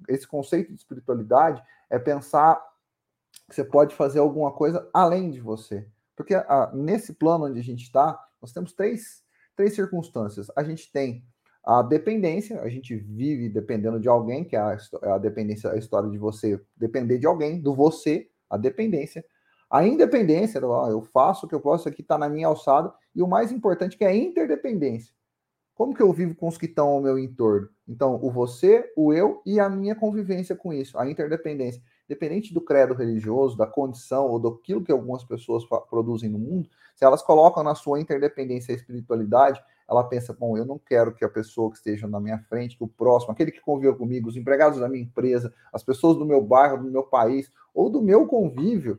[0.09, 2.63] esse conceito de espiritualidade é pensar
[3.49, 5.87] que você pode fazer alguma coisa além de você.
[6.17, 9.23] Porque ah, nesse plano onde a gente está, nós temos três,
[9.55, 10.51] três circunstâncias.
[10.57, 11.25] A gente tem
[11.65, 15.77] a dependência, a gente vive dependendo de alguém, que é a, é a dependência, a
[15.77, 19.25] história de você depender de alguém, do você, a dependência.
[19.69, 22.93] A independência, eu faço o que eu posso, aqui está na minha alçada.
[23.15, 25.13] E o mais importante, que é a interdependência.
[25.77, 27.69] Como que eu vivo com os que estão ao meu entorno?
[27.87, 31.83] Então, o você, o eu e a minha convivência com isso, a interdependência.
[32.09, 37.05] Independente do credo religioso, da condição ou do que algumas pessoas produzem no mundo, se
[37.05, 41.29] elas colocam na sua interdependência a espiritualidade, ela pensa, bom, eu não quero que a
[41.29, 44.81] pessoa que esteja na minha frente, que o próximo, aquele que convive comigo, os empregados
[44.81, 48.99] da minha empresa, as pessoas do meu bairro, do meu país, ou do meu convívio,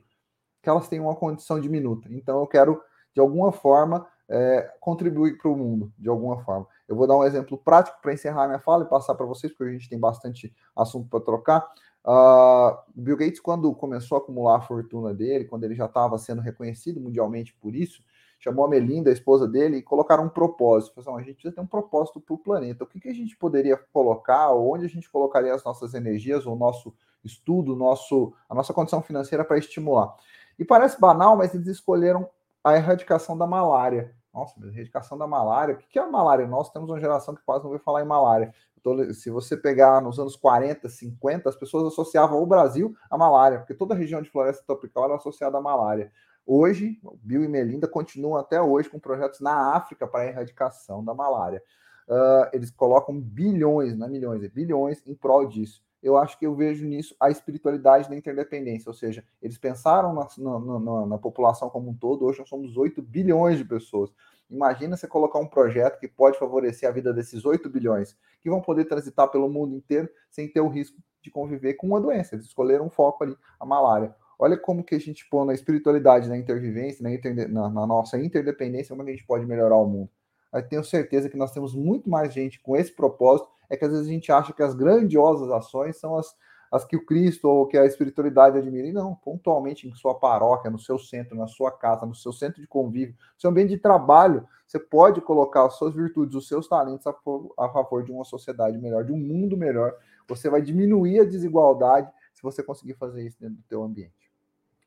[0.62, 2.08] que elas tenham uma condição diminuta.
[2.12, 2.80] Então, eu quero,
[3.16, 6.68] de alguma forma, é, contribui para o mundo de alguma forma.
[6.88, 9.70] Eu vou dar um exemplo prático para encerrar minha fala e passar para vocês, porque
[9.70, 11.68] a gente tem bastante assunto para trocar.
[12.06, 16.42] Uh, Bill Gates, quando começou a acumular a fortuna dele, quando ele já estava sendo
[16.42, 18.02] reconhecido mundialmente por isso,
[18.40, 20.94] chamou a Melinda, a esposa dele, e colocaram um propósito.
[20.96, 22.84] Falou assim, a gente precisa ter um propósito para o planeta.
[22.84, 26.56] O que, que a gente poderia colocar, onde a gente colocaria as nossas energias, o
[26.56, 30.16] nosso estudo, nosso, a nossa condição financeira para estimular.
[30.58, 32.30] E parece banal, mas eles escolheram
[32.68, 34.16] a erradicação da malária.
[34.34, 36.46] Nossa, mas erradicação da malária, o que é a malária?
[36.46, 38.54] Nós temos uma geração que quase não vê falar em malária.
[38.80, 43.60] Então, se você pegar nos anos 40, 50, as pessoas associavam o Brasil à malária,
[43.60, 46.12] porque toda a região de floresta tropical era associada à malária.
[46.46, 51.14] Hoje, Bill e Melinda continuam até hoje com projetos na África para a erradicação da
[51.14, 51.62] malária.
[52.08, 55.84] Uh, eles colocam bilhões, não é milhões, é bilhões em prol disso.
[56.02, 60.28] Eu acho que eu vejo nisso a espiritualidade da interdependência, ou seja, eles pensaram na,
[60.38, 64.12] na, na, na população como um todo, hoje nós somos 8 bilhões de pessoas.
[64.50, 68.62] Imagina você colocar um projeto que pode favorecer a vida desses 8 bilhões, que vão
[68.62, 72.36] poder transitar pelo mundo inteiro sem ter o risco de conviver com uma doença.
[72.36, 74.16] Eles escolheram um foco ali, a malária.
[74.40, 77.52] Olha como que a gente põe na espiritualidade, na intervivência, na, inter...
[77.52, 80.10] na, na nossa interdependência, como a gente pode melhorar o mundo.
[80.54, 83.50] Eu tenho certeza que nós temos muito mais gente com esse propósito.
[83.70, 86.36] É que às vezes a gente acha que as grandiosas ações são as,
[86.72, 88.88] as que o Cristo ou que a espiritualidade admira.
[88.88, 92.62] E não, pontualmente em sua paróquia, no seu centro, na sua casa, no seu centro
[92.62, 96.68] de convívio, no seu ambiente de trabalho, você pode colocar as suas virtudes, os seus
[96.68, 97.16] talentos a,
[97.60, 99.94] a favor de uma sociedade melhor, de um mundo melhor.
[100.28, 104.14] Você vai diminuir a desigualdade se você conseguir fazer isso dentro do teu ambiente.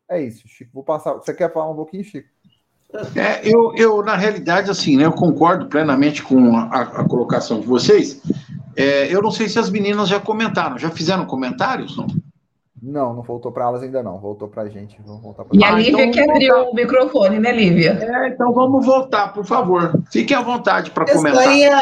[0.09, 0.71] É isso, Chico.
[0.75, 1.15] Vou passar.
[1.15, 2.29] Você quer falar um pouquinho, Chico?
[3.17, 7.67] É, eu, eu, na realidade, assim, né, eu concordo plenamente com a, a colocação de
[7.67, 8.21] vocês.
[8.77, 10.79] É, eu não sei se as meninas já comentaram.
[10.79, 11.97] Já fizeram comentários?
[11.97, 12.07] Não,
[12.83, 14.19] não, não voltou para elas ainda não.
[14.19, 14.99] Voltou para a gente.
[15.05, 16.71] Vamos voltar pra e a Lívia então, que abriu voltar.
[16.71, 17.99] o microfone, né, Lívia?
[18.01, 20.03] É, então vamos voltar, por favor.
[20.11, 21.45] Fiquem à vontade para comentar.
[21.45, 21.81] Gostaria,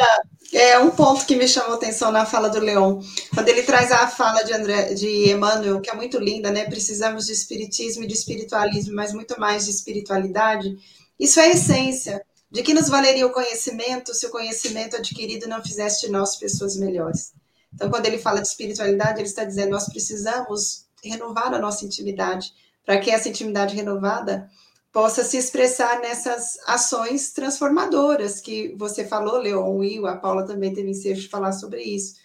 [0.53, 3.01] é um ponto que me chamou a atenção na fala do Leon,
[3.35, 6.65] quando ele traz a fala de André, de Emmanuel, que é muito linda, né?
[6.65, 10.75] Precisamos de espiritismo e de espiritualismo, mas muito mais de espiritualidade.
[11.21, 12.23] Isso é a essência.
[12.51, 16.77] De que nos valeria o conhecimento se o conhecimento adquirido não fizesse de nós pessoas
[16.77, 17.35] melhores?
[17.73, 22.53] Então, quando ele fala de espiritualidade, ele está dizendo nós precisamos renovar a nossa intimidade,
[22.85, 24.51] para que essa intimidade renovada
[24.91, 30.91] possa se expressar nessas ações transformadoras que você falou, Leon, Will, a Paula também teve
[30.91, 32.17] ensejo de falar sobre isso.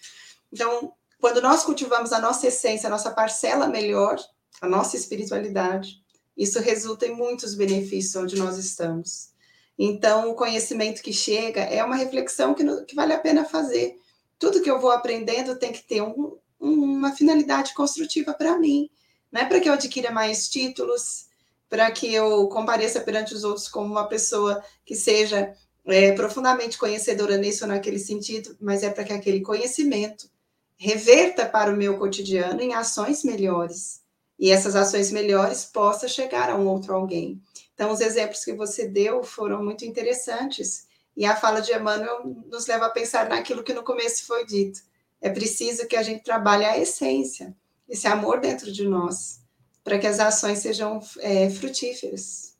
[0.50, 4.16] Então, quando nós cultivamos a nossa essência, a nossa parcela melhor,
[4.60, 6.02] a nossa espiritualidade,
[6.36, 9.33] isso resulta em muitos benefícios onde nós estamos.
[9.78, 13.96] Então, o conhecimento que chega é uma reflexão que, que vale a pena fazer.
[14.38, 18.88] Tudo que eu vou aprendendo tem que ter um, uma finalidade construtiva para mim.
[19.32, 21.26] Não é para que eu adquira mais títulos,
[21.68, 25.52] para que eu compareça perante os outros como uma pessoa que seja
[25.86, 30.30] é, profundamente conhecedora nisso ou naquele sentido, mas é para que aquele conhecimento
[30.76, 34.02] reverta para o meu cotidiano em ações melhores.
[34.38, 37.40] E essas ações melhores possa chegar a um outro alguém.
[37.74, 40.86] Então, os exemplos que você deu foram muito interessantes.
[41.16, 44.80] E a fala de Emmanuel nos leva a pensar naquilo que no começo foi dito.
[45.20, 47.54] É preciso que a gente trabalhe a essência,
[47.88, 49.40] esse amor dentro de nós,
[49.82, 52.56] para que as ações sejam é, frutíferas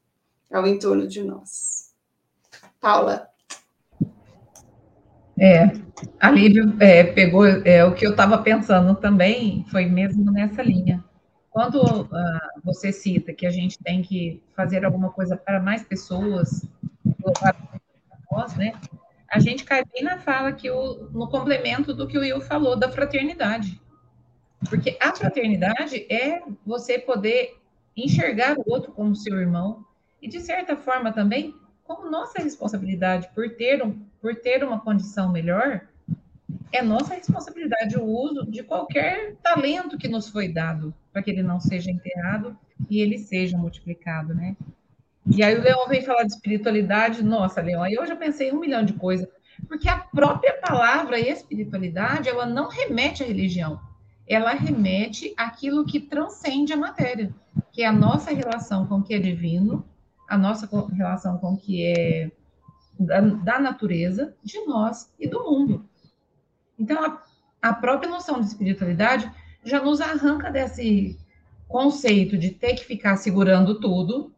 [0.53, 1.93] ao entorno de nós.
[2.81, 3.29] Paula.
[5.39, 5.65] É,
[6.21, 11.05] a Lívia é, pegou é, o que eu estava pensando também, foi mesmo nessa linha.
[11.55, 12.09] Quando uh,
[12.65, 16.67] você cita que a gente tem que fazer alguma coisa para mais pessoas,
[18.29, 18.73] nós, né?
[19.31, 22.75] a gente cai bem na fala que o, no complemento do que o Will falou
[22.75, 23.81] da fraternidade.
[24.69, 27.57] Porque a fraternidade é você poder
[27.97, 29.87] enxergar o outro como seu irmão
[30.21, 35.31] e, de certa forma, também como nossa responsabilidade por ter, um, por ter uma condição
[35.31, 35.83] melhor,
[36.73, 41.43] é nossa responsabilidade o uso de qualquer talento que nos foi dado, para que ele
[41.43, 42.57] não seja enterrado
[42.91, 44.57] e ele seja multiplicado, né?
[45.27, 48.61] E aí o Leão vem falar de espiritualidade, nossa, Leão, aí eu já pensei um
[48.61, 49.27] milhão de coisas,
[49.69, 53.81] porque a própria palavra espiritualidade, ela não remete à religião,
[54.27, 57.35] ela remete àquilo que transcende a matéria,
[57.73, 59.85] que é a nossa relação com o que é divino,
[60.29, 62.31] a nossa relação com o que é
[62.99, 65.89] da, da natureza, de nós e do mundo.
[66.79, 67.23] Então, a,
[67.63, 69.31] a própria noção de espiritualidade
[69.65, 71.19] já nos arranca desse
[71.69, 74.33] conceito de ter que ficar segurando tudo,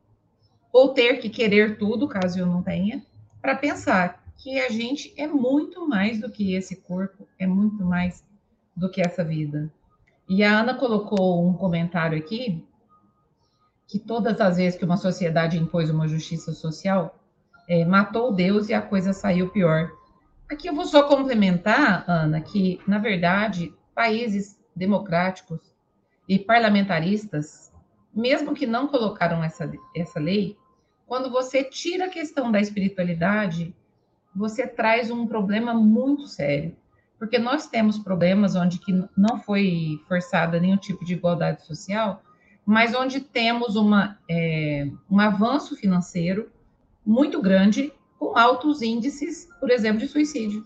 [0.73, 3.05] ou ter que querer tudo, caso eu não tenha,
[3.41, 8.25] para pensar que a gente é muito mais do que esse corpo, é muito mais
[8.77, 9.73] do que essa vida.
[10.29, 12.63] E a Ana colocou um comentário aqui
[13.87, 17.19] que todas as vezes que uma sociedade impôs uma justiça social,
[17.69, 19.91] é, matou Deus e a coisa saiu pior.
[20.49, 25.75] Aqui eu vou só complementar, Ana, que, na verdade, países democráticos
[26.29, 27.73] e parlamentaristas,
[28.15, 30.57] mesmo que não colocaram essa, essa lei,
[31.05, 33.75] quando você tira a questão da espiritualidade,
[34.35, 36.77] você traz um problema muito sério.
[37.19, 42.23] Porque nós temos problemas onde que não foi forçada nenhum tipo de igualdade social,
[42.65, 46.53] mas onde temos uma, é, um avanço financeiro
[47.05, 50.65] muito grande, com altos índices, por exemplo, de suicídio.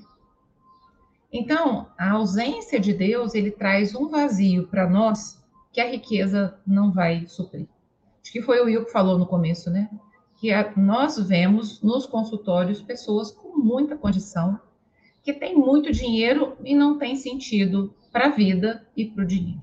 [1.33, 5.41] Então, a ausência de Deus, ele traz um vazio para nós
[5.73, 7.69] que a riqueza não vai suprir.
[8.23, 9.89] Acho que foi o Will que falou no começo, né?
[10.39, 14.59] Que a, nós vemos nos consultórios pessoas com muita condição,
[15.23, 19.61] que tem muito dinheiro e não tem sentido para a vida e para o dinheiro.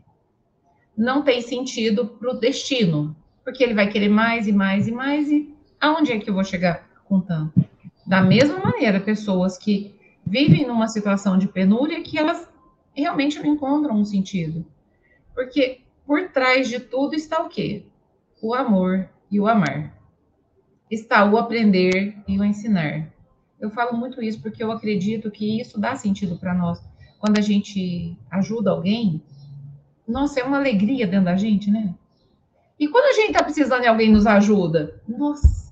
[0.96, 5.30] Não tem sentido para o destino, porque ele vai querer mais e mais e mais,
[5.30, 7.64] e aonde é que eu vou chegar com tanto?
[8.08, 9.94] Da mesma maneira, pessoas que
[10.26, 12.48] vivem numa situação de penúria que elas
[12.96, 14.66] realmente não encontram um sentido.
[15.36, 17.86] Porque por trás de tudo está o quê?
[18.42, 19.94] O amor e o amar.
[20.90, 23.12] Está o aprender e o ensinar.
[23.60, 26.82] Eu falo muito isso porque eu acredito que isso dá sentido para nós.
[27.20, 29.22] Quando a gente ajuda alguém,
[30.08, 31.94] nossa, é uma alegria dentro da gente, né?
[32.80, 35.67] E quando a gente está precisando de alguém nos ajuda, nossa,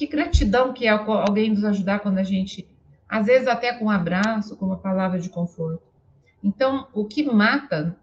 [0.00, 2.66] que gratidão que é alguém nos ajudar quando a gente,
[3.06, 5.82] às vezes até com um abraço, com uma palavra de conforto.
[6.42, 7.94] Então, o que mata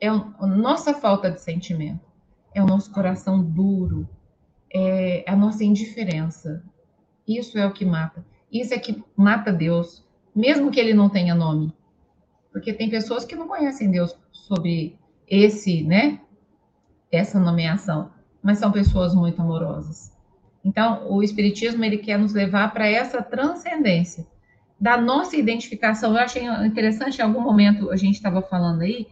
[0.00, 2.00] é a nossa falta de sentimento,
[2.54, 4.08] é o nosso coração duro,
[4.72, 6.64] é a nossa indiferença.
[7.26, 8.24] Isso é o que mata.
[8.50, 10.02] Isso é que mata Deus,
[10.34, 11.74] mesmo que ele não tenha nome.
[12.50, 16.22] Porque tem pessoas que não conhecem Deus sob esse, né?
[17.12, 18.10] Essa nomeação,
[18.42, 20.16] mas são pessoas muito amorosas.
[20.64, 24.26] Então, o espiritismo ele quer nos levar para essa transcendência
[24.80, 26.12] da nossa identificação.
[26.12, 29.06] Eu achei interessante em algum momento a gente estava falando aí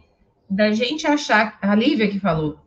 [0.49, 2.57] da gente achar, a Lívia que falou,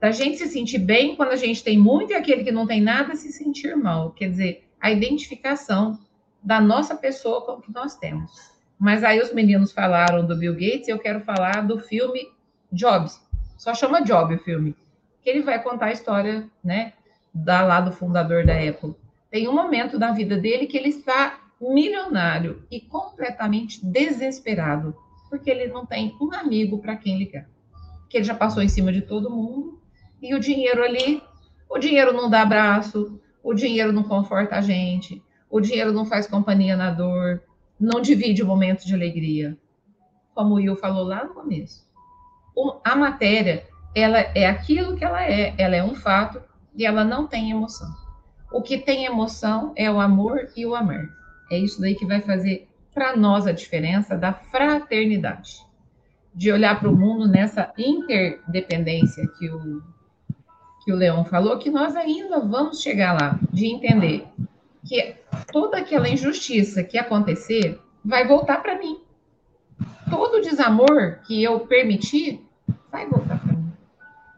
[0.00, 2.80] da gente se sentir bem quando a gente tem muito e aquele que não tem
[2.80, 4.10] nada se sentir mal.
[4.12, 5.98] Quer dizer, a identificação
[6.42, 8.30] da nossa pessoa com o que nós temos.
[8.78, 12.28] Mas aí os meninos falaram do Bill Gates, eu quero falar do filme
[12.70, 13.20] Jobs.
[13.56, 14.76] Só chama Job o filme.
[15.22, 16.92] Que ele vai contar a história, né,
[17.36, 18.94] da lá do fundador da Apple.
[19.30, 24.96] Tem um momento da vida dele que ele está milionário e completamente desesperado,
[25.28, 27.46] porque ele não tem um amigo para quem ligar.
[28.08, 29.80] Que ele já passou em cima de todo mundo
[30.22, 31.22] e o dinheiro ali,
[31.68, 36.26] o dinheiro não dá abraço, o dinheiro não conforta a gente, o dinheiro não faz
[36.26, 37.42] companhia na dor,
[37.78, 39.56] não divide o momento de alegria.
[40.34, 41.86] Como o Will falou lá no começo.
[42.84, 46.45] a matéria, ela é aquilo que ela é, ela é um fato
[46.76, 47.92] e ela não tem emoção.
[48.52, 51.08] O que tem emoção é o amor e o amar.
[51.50, 55.64] É isso daí que vai fazer para nós a diferença da fraternidade.
[56.34, 59.82] De olhar para o mundo nessa interdependência que o,
[60.84, 64.26] que o Leão falou, que nós ainda vamos chegar lá, de entender
[64.84, 65.16] que
[65.50, 69.00] toda aquela injustiça que acontecer vai voltar para mim.
[70.08, 72.40] Todo desamor que eu permitir
[72.90, 73.35] vai voltar.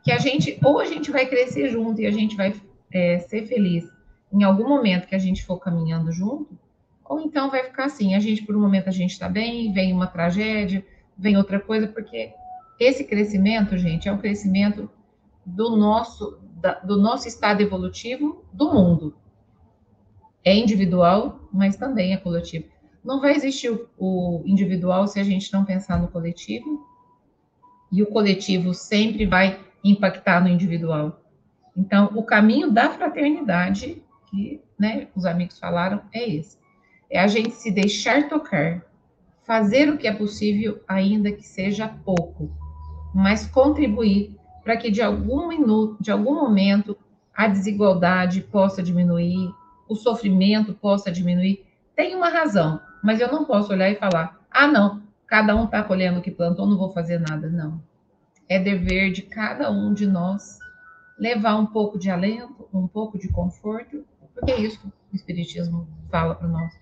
[0.08, 2.54] Que a gente, ou a gente vai crescer junto e a gente vai
[2.90, 3.86] é, ser feliz
[4.32, 6.58] em algum momento que a gente for caminhando junto,
[7.04, 9.92] ou então vai ficar assim, a gente por um momento a gente está bem, vem
[9.92, 10.82] uma tragédia,
[11.14, 12.32] vem outra coisa, porque
[12.80, 14.90] esse crescimento, gente, é um crescimento
[15.44, 19.14] do nosso, da, do nosso estado evolutivo do mundo
[20.42, 22.64] é individual, mas também é coletivo.
[23.04, 26.82] Não vai existir o, o individual se a gente não pensar no coletivo,
[27.92, 31.20] e o coletivo sempre vai impactar no individual.
[31.76, 36.58] Então, o caminho da fraternidade, que né, os amigos falaram, é esse.
[37.10, 38.84] É a gente se deixar tocar,
[39.44, 42.50] fazer o que é possível, ainda que seja pouco,
[43.14, 46.96] mas contribuir para que de algum minuto, de algum momento,
[47.34, 49.50] a desigualdade possa diminuir,
[49.88, 51.64] o sofrimento possa diminuir,
[51.96, 55.82] tem uma razão, mas eu não posso olhar e falar: ah, não, cada um está
[55.82, 57.48] colhendo o que plantou, não vou fazer nada.
[57.48, 57.80] Não.
[58.48, 60.58] É dever de cada um de nós
[61.18, 65.86] levar um pouco de alento, um pouco de conforto, porque é isso que o Espiritismo
[66.10, 66.72] fala para nós.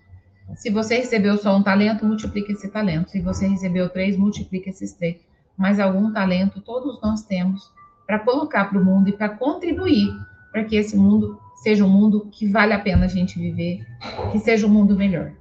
[0.54, 3.10] Se você recebeu só um talento, multiplique esse talento.
[3.10, 5.16] Se você recebeu três, multiplique esses três.
[5.56, 7.72] Mas algum talento todos nós temos
[8.06, 10.14] para colocar para o mundo e para contribuir
[10.52, 13.84] para que esse mundo seja um mundo que vale a pena a gente viver,
[14.30, 15.32] que seja um mundo melhor.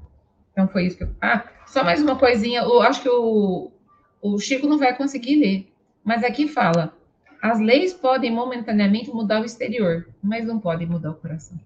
[0.52, 1.16] Então foi isso que eu.
[1.22, 2.62] Ah, só mais uma coisinha.
[2.62, 3.72] Eu acho que o,
[4.22, 5.72] o Chico não vai conseguir ler,
[6.06, 6.96] mas aqui fala:
[7.42, 11.60] as leis podem momentaneamente mudar o exterior, mas não podem mudar o coração.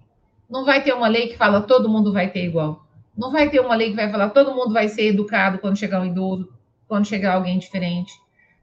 [0.50, 2.88] Não vai ter uma lei que fala todo mundo vai ter igual.
[3.16, 6.00] Não vai ter uma lei que vai falar todo mundo vai ser educado quando chegar
[6.02, 6.52] um idoso,
[6.88, 8.14] quando chegar alguém diferente.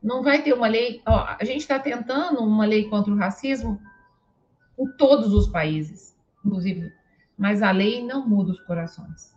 [0.02, 1.02] Não vai ter uma lei.
[1.06, 3.78] Ó, a gente está tentando uma lei contra o racismo
[4.78, 6.90] em todos os países, inclusive,
[7.36, 9.34] mas a lei não muda os corações.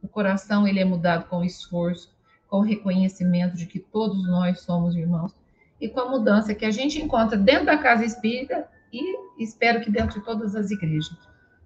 [0.00, 2.14] O coração ele é mudado com esforço,
[2.48, 5.39] com reconhecimento de que todos nós somos irmãos
[5.80, 9.90] e com a mudança que a gente encontra dentro da casa espírita e espero que
[9.90, 11.16] dentro de todas as igrejas.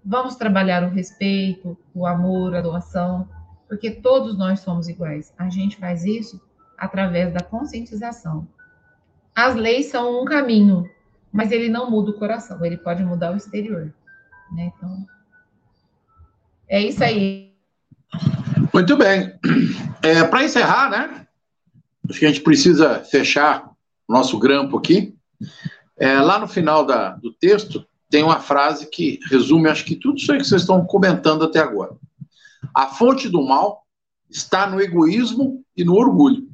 [0.03, 3.27] Vamos trabalhar o respeito, o amor, a doação,
[3.67, 5.33] porque todos nós somos iguais.
[5.37, 6.39] A gente faz isso
[6.77, 8.47] através da conscientização.
[9.35, 10.89] As leis são um caminho,
[11.31, 13.93] mas ele não muda o coração, ele pode mudar o exterior.
[14.51, 14.71] Né?
[14.77, 15.05] Então,
[16.69, 17.53] é isso aí.
[18.73, 19.37] Muito bem.
[20.01, 21.27] É, Para encerrar, né?
[22.07, 23.74] Acho que a gente precisa fechar
[24.07, 25.15] nosso grampo aqui.
[25.97, 30.17] É, lá no final da, do texto, tem uma frase que resume, acho que tudo
[30.17, 31.95] isso aí que vocês estão comentando até agora.
[32.73, 33.83] A fonte do mal
[34.29, 36.47] está no egoísmo e no orgulho.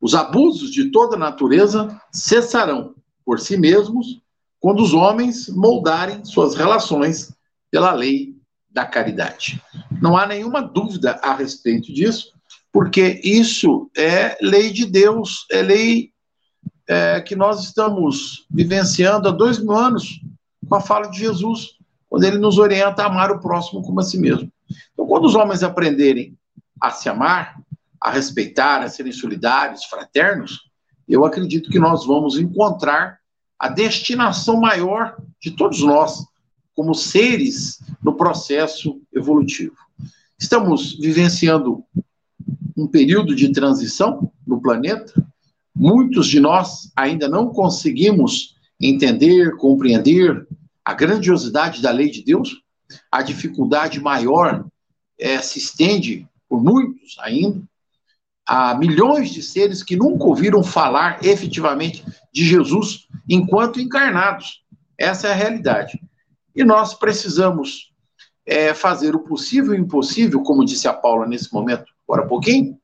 [0.00, 4.20] Os abusos de toda natureza cessarão por si mesmos
[4.58, 7.34] quando os homens moldarem suas relações
[7.70, 8.36] pela lei
[8.70, 9.62] da caridade.
[10.00, 12.32] Não há nenhuma dúvida a respeito disso,
[12.72, 16.11] porque isso é lei de Deus, é lei
[16.88, 20.20] é, que nós estamos vivenciando há dois mil anos
[20.68, 21.76] com a fala de Jesus,
[22.08, 24.50] quando ele nos orienta a amar o próximo como a si mesmo.
[24.92, 26.36] Então, quando os homens aprenderem
[26.80, 27.60] a se amar,
[28.00, 30.60] a respeitar, a serem solidários, fraternos,
[31.08, 33.18] eu acredito que nós vamos encontrar
[33.58, 36.24] a destinação maior de todos nós,
[36.74, 39.76] como seres no processo evolutivo.
[40.38, 41.84] Estamos vivenciando
[42.76, 45.12] um período de transição no planeta.
[45.74, 50.46] Muitos de nós ainda não conseguimos entender, compreender
[50.84, 52.62] a grandiosidade da lei de Deus.
[53.10, 54.66] A dificuldade maior
[55.18, 57.62] é, se estende por muitos ainda
[58.46, 64.62] a milhões de seres que nunca ouviram falar efetivamente de Jesus enquanto encarnados.
[64.98, 66.00] Essa é a realidade.
[66.54, 67.92] E nós precisamos
[68.44, 72.28] é, fazer o possível e o impossível, como disse a Paula nesse momento, agora há
[72.28, 72.78] pouquinho,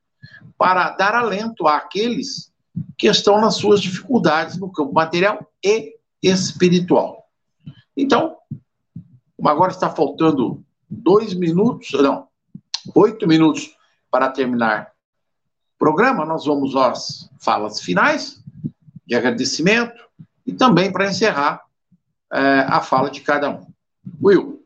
[0.56, 2.52] para dar alento àqueles
[2.96, 7.28] que estão nas suas dificuldades no campo material e espiritual.
[7.96, 8.36] Então,
[9.36, 12.28] como agora está faltando dois minutos, não,
[12.94, 13.74] oito minutos
[14.10, 14.92] para terminar
[15.74, 18.42] o programa, nós vamos às falas finais
[19.06, 20.02] de agradecimento
[20.46, 21.62] e também para encerrar
[22.32, 23.66] é, a fala de cada um.
[24.20, 24.64] Will.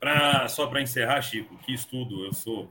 [0.00, 2.68] Pra, só para encerrar, Chico, que estudo, eu sou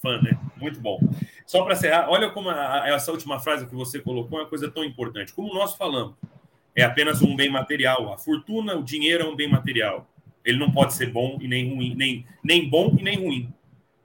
[0.00, 0.38] fã, né?
[0.56, 0.98] Muito bom.
[1.46, 4.70] Só para encerrar, olha como a, essa última frase que você colocou é uma coisa
[4.70, 5.32] tão importante.
[5.32, 6.16] Como nós falamos,
[6.74, 8.12] é apenas um bem material.
[8.12, 10.10] A fortuna, o dinheiro é um bem material.
[10.44, 13.52] Ele não pode ser bom e nem ruim, nem, nem bom e nem ruim.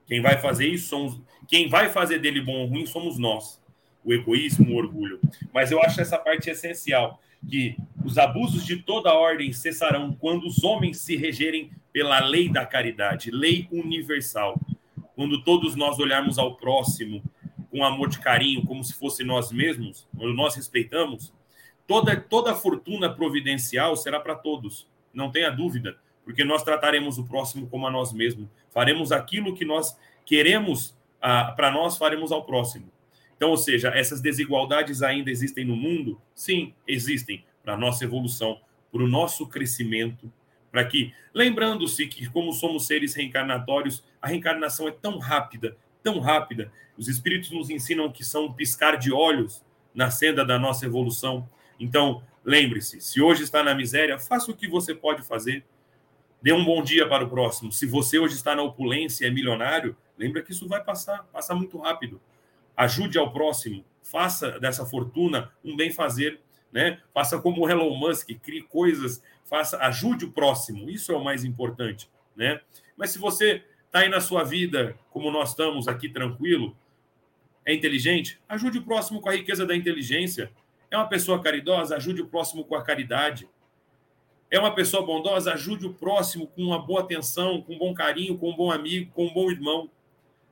[0.06, 1.20] Quem vai fazer isso somos.
[1.48, 3.60] Quem vai fazer dele bom ou ruim somos nós.
[4.04, 5.20] O egoísmo, o orgulho.
[5.52, 10.62] Mas eu acho essa parte essencial que os abusos de toda ordem cessarão quando os
[10.62, 14.58] homens se regerem pela lei da caridade, lei universal.
[15.14, 17.22] Quando todos nós olharmos ao próximo
[17.70, 21.32] com amor de carinho, como se fosse nós mesmos, quando nós respeitamos,
[21.86, 27.66] toda toda fortuna providencial será para todos, não tenha dúvida, porque nós trataremos o próximo
[27.68, 32.90] como a nós mesmos, faremos aquilo que nós queremos ah, para nós, faremos ao próximo.
[33.36, 36.20] Então, ou seja, essas desigualdades ainda existem no mundo?
[36.34, 38.60] Sim, existem para a nossa evolução,
[38.92, 40.32] para o nosso crescimento,
[40.72, 46.72] para que, lembrando-se que, como somos seres reencarnatórios, a reencarnação é tão rápida, tão rápida.
[46.98, 49.62] Os espíritos nos ensinam que são um piscar de olhos
[49.94, 51.48] na senda da nossa evolução.
[51.78, 55.64] Então, lembre-se: se hoje está na miséria, faça o que você pode fazer.
[56.40, 57.70] Dê um bom dia para o próximo.
[57.70, 61.54] Se você hoje está na opulência e é milionário, lembra que isso vai passar, passa
[61.54, 62.20] muito rápido
[62.76, 66.40] ajude ao próximo, faça dessa fortuna um bem-fazer,
[66.72, 67.00] né?
[67.12, 69.22] Faça como o Elon Musk, crie coisas,
[69.52, 72.62] faça, ajude o próximo, isso é o mais importante, né?
[72.96, 76.74] Mas se você está aí na sua vida, como nós estamos aqui tranquilo,
[77.62, 80.50] é inteligente, ajude o próximo com a riqueza da inteligência.
[80.90, 83.46] É uma pessoa caridosa, ajude o próximo com a caridade.
[84.50, 88.38] É uma pessoa bondosa, ajude o próximo com uma boa atenção, com um bom carinho,
[88.38, 89.90] com um bom amigo, com um bom irmão.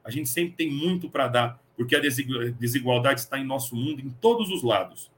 [0.05, 4.11] A gente sempre tem muito para dar porque a desigualdade está em nosso mundo em
[4.11, 5.11] todos os lados,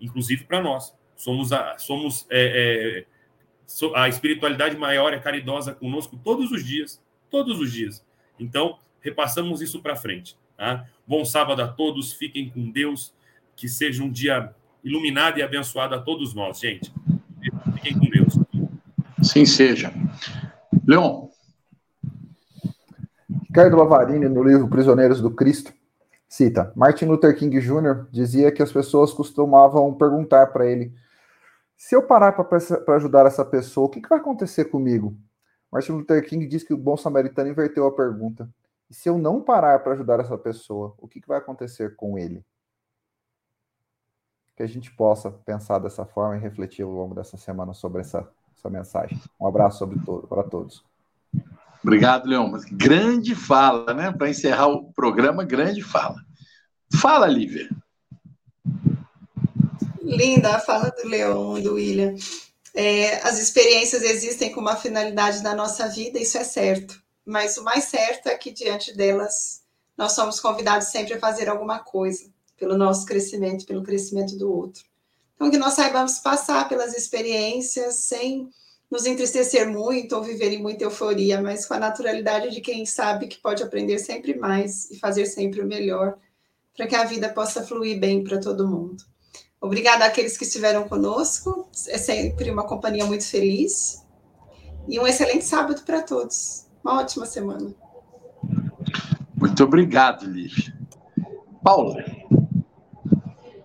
[0.00, 0.94] inclusive para nós.
[1.16, 3.13] Somos a, somos é, é,
[3.94, 7.00] a espiritualidade maior é caridosa conosco todos os dias,
[7.30, 8.04] todos os dias.
[8.38, 10.36] Então, repassamos isso para frente.
[10.56, 10.86] Tá?
[11.06, 13.12] Bom sábado a todos, fiquem com Deus,
[13.56, 16.92] que seja um dia iluminado e abençoado a todos nós, gente.
[17.74, 18.38] Fiquem com Deus.
[19.22, 19.92] Sim seja.
[20.86, 21.28] Leon.
[23.48, 25.72] Ricardo Lavarini, no livro Prisioneiros do Cristo,
[26.28, 28.06] cita: Martin Luther King Jr.
[28.10, 30.92] dizia que as pessoas costumavam perguntar para ele:
[31.84, 35.18] se eu parar para ajudar essa pessoa, o que, que vai acontecer comigo?
[35.70, 38.48] Martin Luther King diz que o bom samaritano inverteu a pergunta:
[38.88, 42.18] e se eu não parar para ajudar essa pessoa, o que, que vai acontecer com
[42.18, 42.42] ele?
[44.56, 48.26] Que a gente possa pensar dessa forma e refletir ao longo dessa semana sobre essa,
[48.56, 49.20] essa mensagem.
[49.38, 50.82] Um abraço sobre todo, para todos.
[51.82, 52.50] Obrigado, Leon.
[52.72, 54.10] Grande fala, né?
[54.10, 56.16] Para encerrar o programa, grande fala.
[56.98, 57.68] Fala, Lívia.
[60.16, 62.14] Linda a fala do Leon, do William.
[62.74, 67.02] É, as experiências existem com uma finalidade na nossa vida, isso é certo.
[67.24, 69.62] Mas o mais certo é que diante delas
[69.96, 72.24] nós somos convidados sempre a fazer alguma coisa
[72.56, 74.84] pelo nosso crescimento, pelo crescimento do outro.
[75.34, 78.48] Então que nós saibamos passar pelas experiências sem
[78.90, 83.26] nos entristecer muito ou viver em muita euforia, mas com a naturalidade de quem sabe
[83.26, 86.16] que pode aprender sempre mais e fazer sempre o melhor,
[86.76, 89.04] para que a vida possa fluir bem para todo mundo.
[89.64, 94.04] Obrigada àqueles que estiveram conosco, é sempre uma companhia muito feliz.
[94.86, 96.66] E um excelente sábado para todos.
[96.84, 97.74] Uma ótima semana.
[99.34, 100.70] Muito obrigado, Lívia.
[101.62, 102.04] Paula.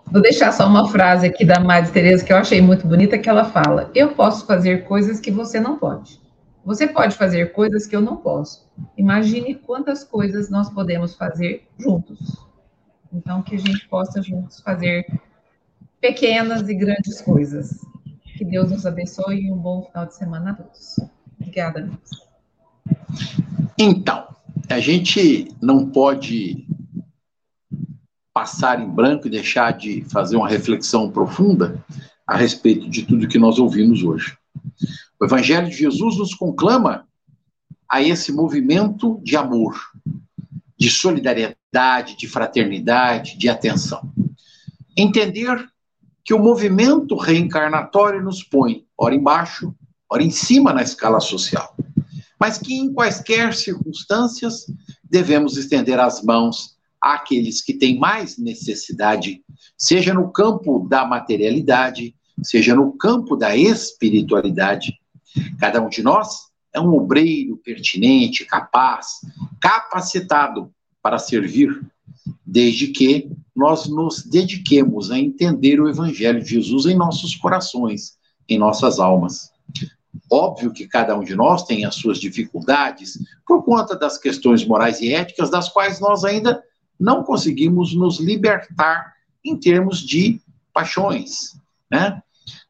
[0.09, 3.27] Vou deixar só uma frase aqui da Madre Teresa que eu achei muito bonita, que
[3.27, 6.21] ela fala: "Eu posso fazer coisas que você não pode.
[6.63, 8.71] Você pode fazer coisas que eu não posso.
[8.95, 12.47] Imagine quantas coisas nós podemos fazer juntos.
[13.11, 15.05] Então que a gente possa juntos fazer
[15.99, 17.85] pequenas e grandes coisas.
[18.37, 20.95] Que Deus nos abençoe e um bom final de semana a todos.
[21.39, 22.09] Obrigada, amigos.
[23.77, 24.27] Então,
[24.69, 26.65] a gente não pode
[28.33, 31.83] passar em branco e deixar de fazer uma reflexão profunda
[32.25, 34.37] a respeito de tudo que nós ouvimos hoje.
[35.19, 37.07] O Evangelho de Jesus nos conclama
[37.89, 39.75] a esse movimento de amor,
[40.77, 44.13] de solidariedade, de fraternidade, de atenção.
[44.95, 45.67] Entender
[46.23, 49.73] que o movimento reencarnatório nos põe, ora embaixo,
[50.09, 51.75] ora em cima na escala social,
[52.39, 54.65] mas que em quaisquer circunstâncias
[55.03, 59.41] devemos estender as mãos àqueles que têm mais necessidade,
[59.77, 64.93] seja no campo da materialidade, seja no campo da espiritualidade.
[65.59, 69.19] Cada um de nós é um obreiro pertinente, capaz,
[69.61, 71.81] capacitado para servir,
[72.45, 78.57] desde que nós nos dediquemos a entender o Evangelho de Jesus em nossos corações, em
[78.57, 79.51] nossas almas.
[80.31, 85.01] Óbvio que cada um de nós tem as suas dificuldades por conta das questões morais
[85.01, 86.63] e éticas, das quais nós ainda
[86.97, 90.41] não conseguimos nos libertar em termos de
[90.73, 91.59] paixões,
[91.91, 92.23] né?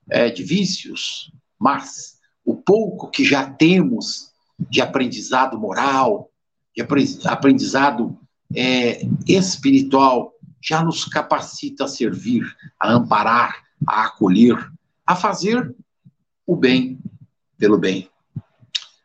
[0.10, 6.32] É, de vícios, mas o pouco que já temos de aprendizado moral,
[6.76, 6.82] de
[7.26, 8.18] aprendizado
[8.56, 12.44] é, espiritual, já nos capacita a servir,
[12.80, 14.58] a amparar, a acolher,
[15.06, 15.76] a fazer
[16.46, 17.00] o bem
[17.58, 18.10] pelo bem.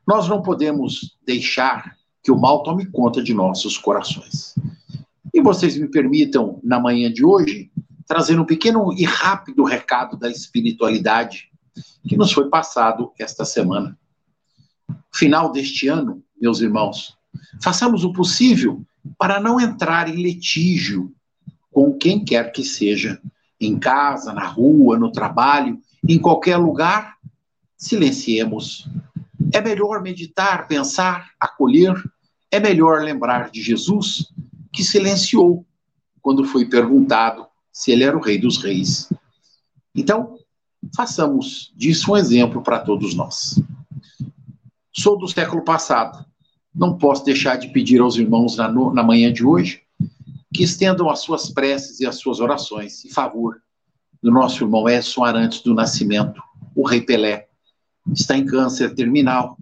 [0.06, 4.54] Nós não podemos deixar que o mal tome conta de nossos corações.
[5.32, 7.70] E vocês me permitam, na manhã de hoje,
[8.06, 11.50] trazer um pequeno e rápido recado da espiritualidade
[12.06, 13.98] que nos foi passado esta semana.
[15.12, 17.16] Final deste ano, meus irmãos,
[17.62, 18.84] façamos o possível
[19.18, 21.14] para não entrar em litígio
[21.74, 23.20] com quem quer que seja,
[23.60, 25.76] em casa, na rua, no trabalho,
[26.08, 27.16] em qualquer lugar,
[27.76, 28.88] silenciemos.
[29.52, 31.92] É melhor meditar, pensar, acolher,
[32.48, 34.32] é melhor lembrar de Jesus,
[34.72, 35.66] que silenciou
[36.22, 39.12] quando foi perguntado se ele era o Rei dos Reis.
[39.92, 40.38] Então,
[40.94, 43.60] façamos disso um exemplo para todos nós.
[44.92, 46.24] Sou do século passado,
[46.72, 49.83] não posso deixar de pedir aos irmãos na, na manhã de hoje
[50.54, 53.60] que estendam as suas preces e as suas orações em favor
[54.22, 56.40] do nosso irmão Edson Arantes do Nascimento,
[56.76, 57.48] o Rei Pelé,
[58.14, 59.58] está em câncer terminal.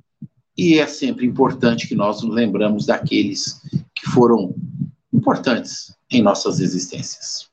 [0.56, 3.62] E é sempre importante que nós nos lembramos daqueles
[3.94, 4.54] que foram
[5.10, 7.48] importantes em nossas existências.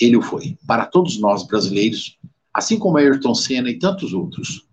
[0.00, 0.56] Ele o foi.
[0.66, 2.18] Para todos nós brasileiros,
[2.54, 4.66] assim como Ayrton Senna e tantos outros,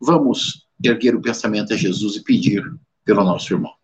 [0.00, 2.64] vamos erguer o pensamento a Jesus e pedir
[3.04, 3.74] pelo nosso irmão.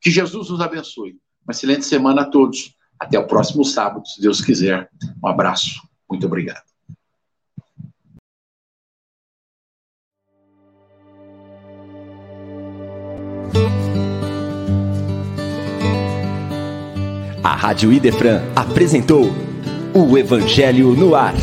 [0.00, 1.18] Que Jesus nos abençoe.
[1.44, 2.74] Uma excelente semana a todos.
[3.00, 4.90] Até o próximo sábado, se Deus quiser.
[5.24, 5.80] Um abraço.
[6.08, 6.62] Muito obrigado.
[17.42, 19.24] A Rádio Idefran apresentou
[19.94, 21.34] o Evangelho no Ar.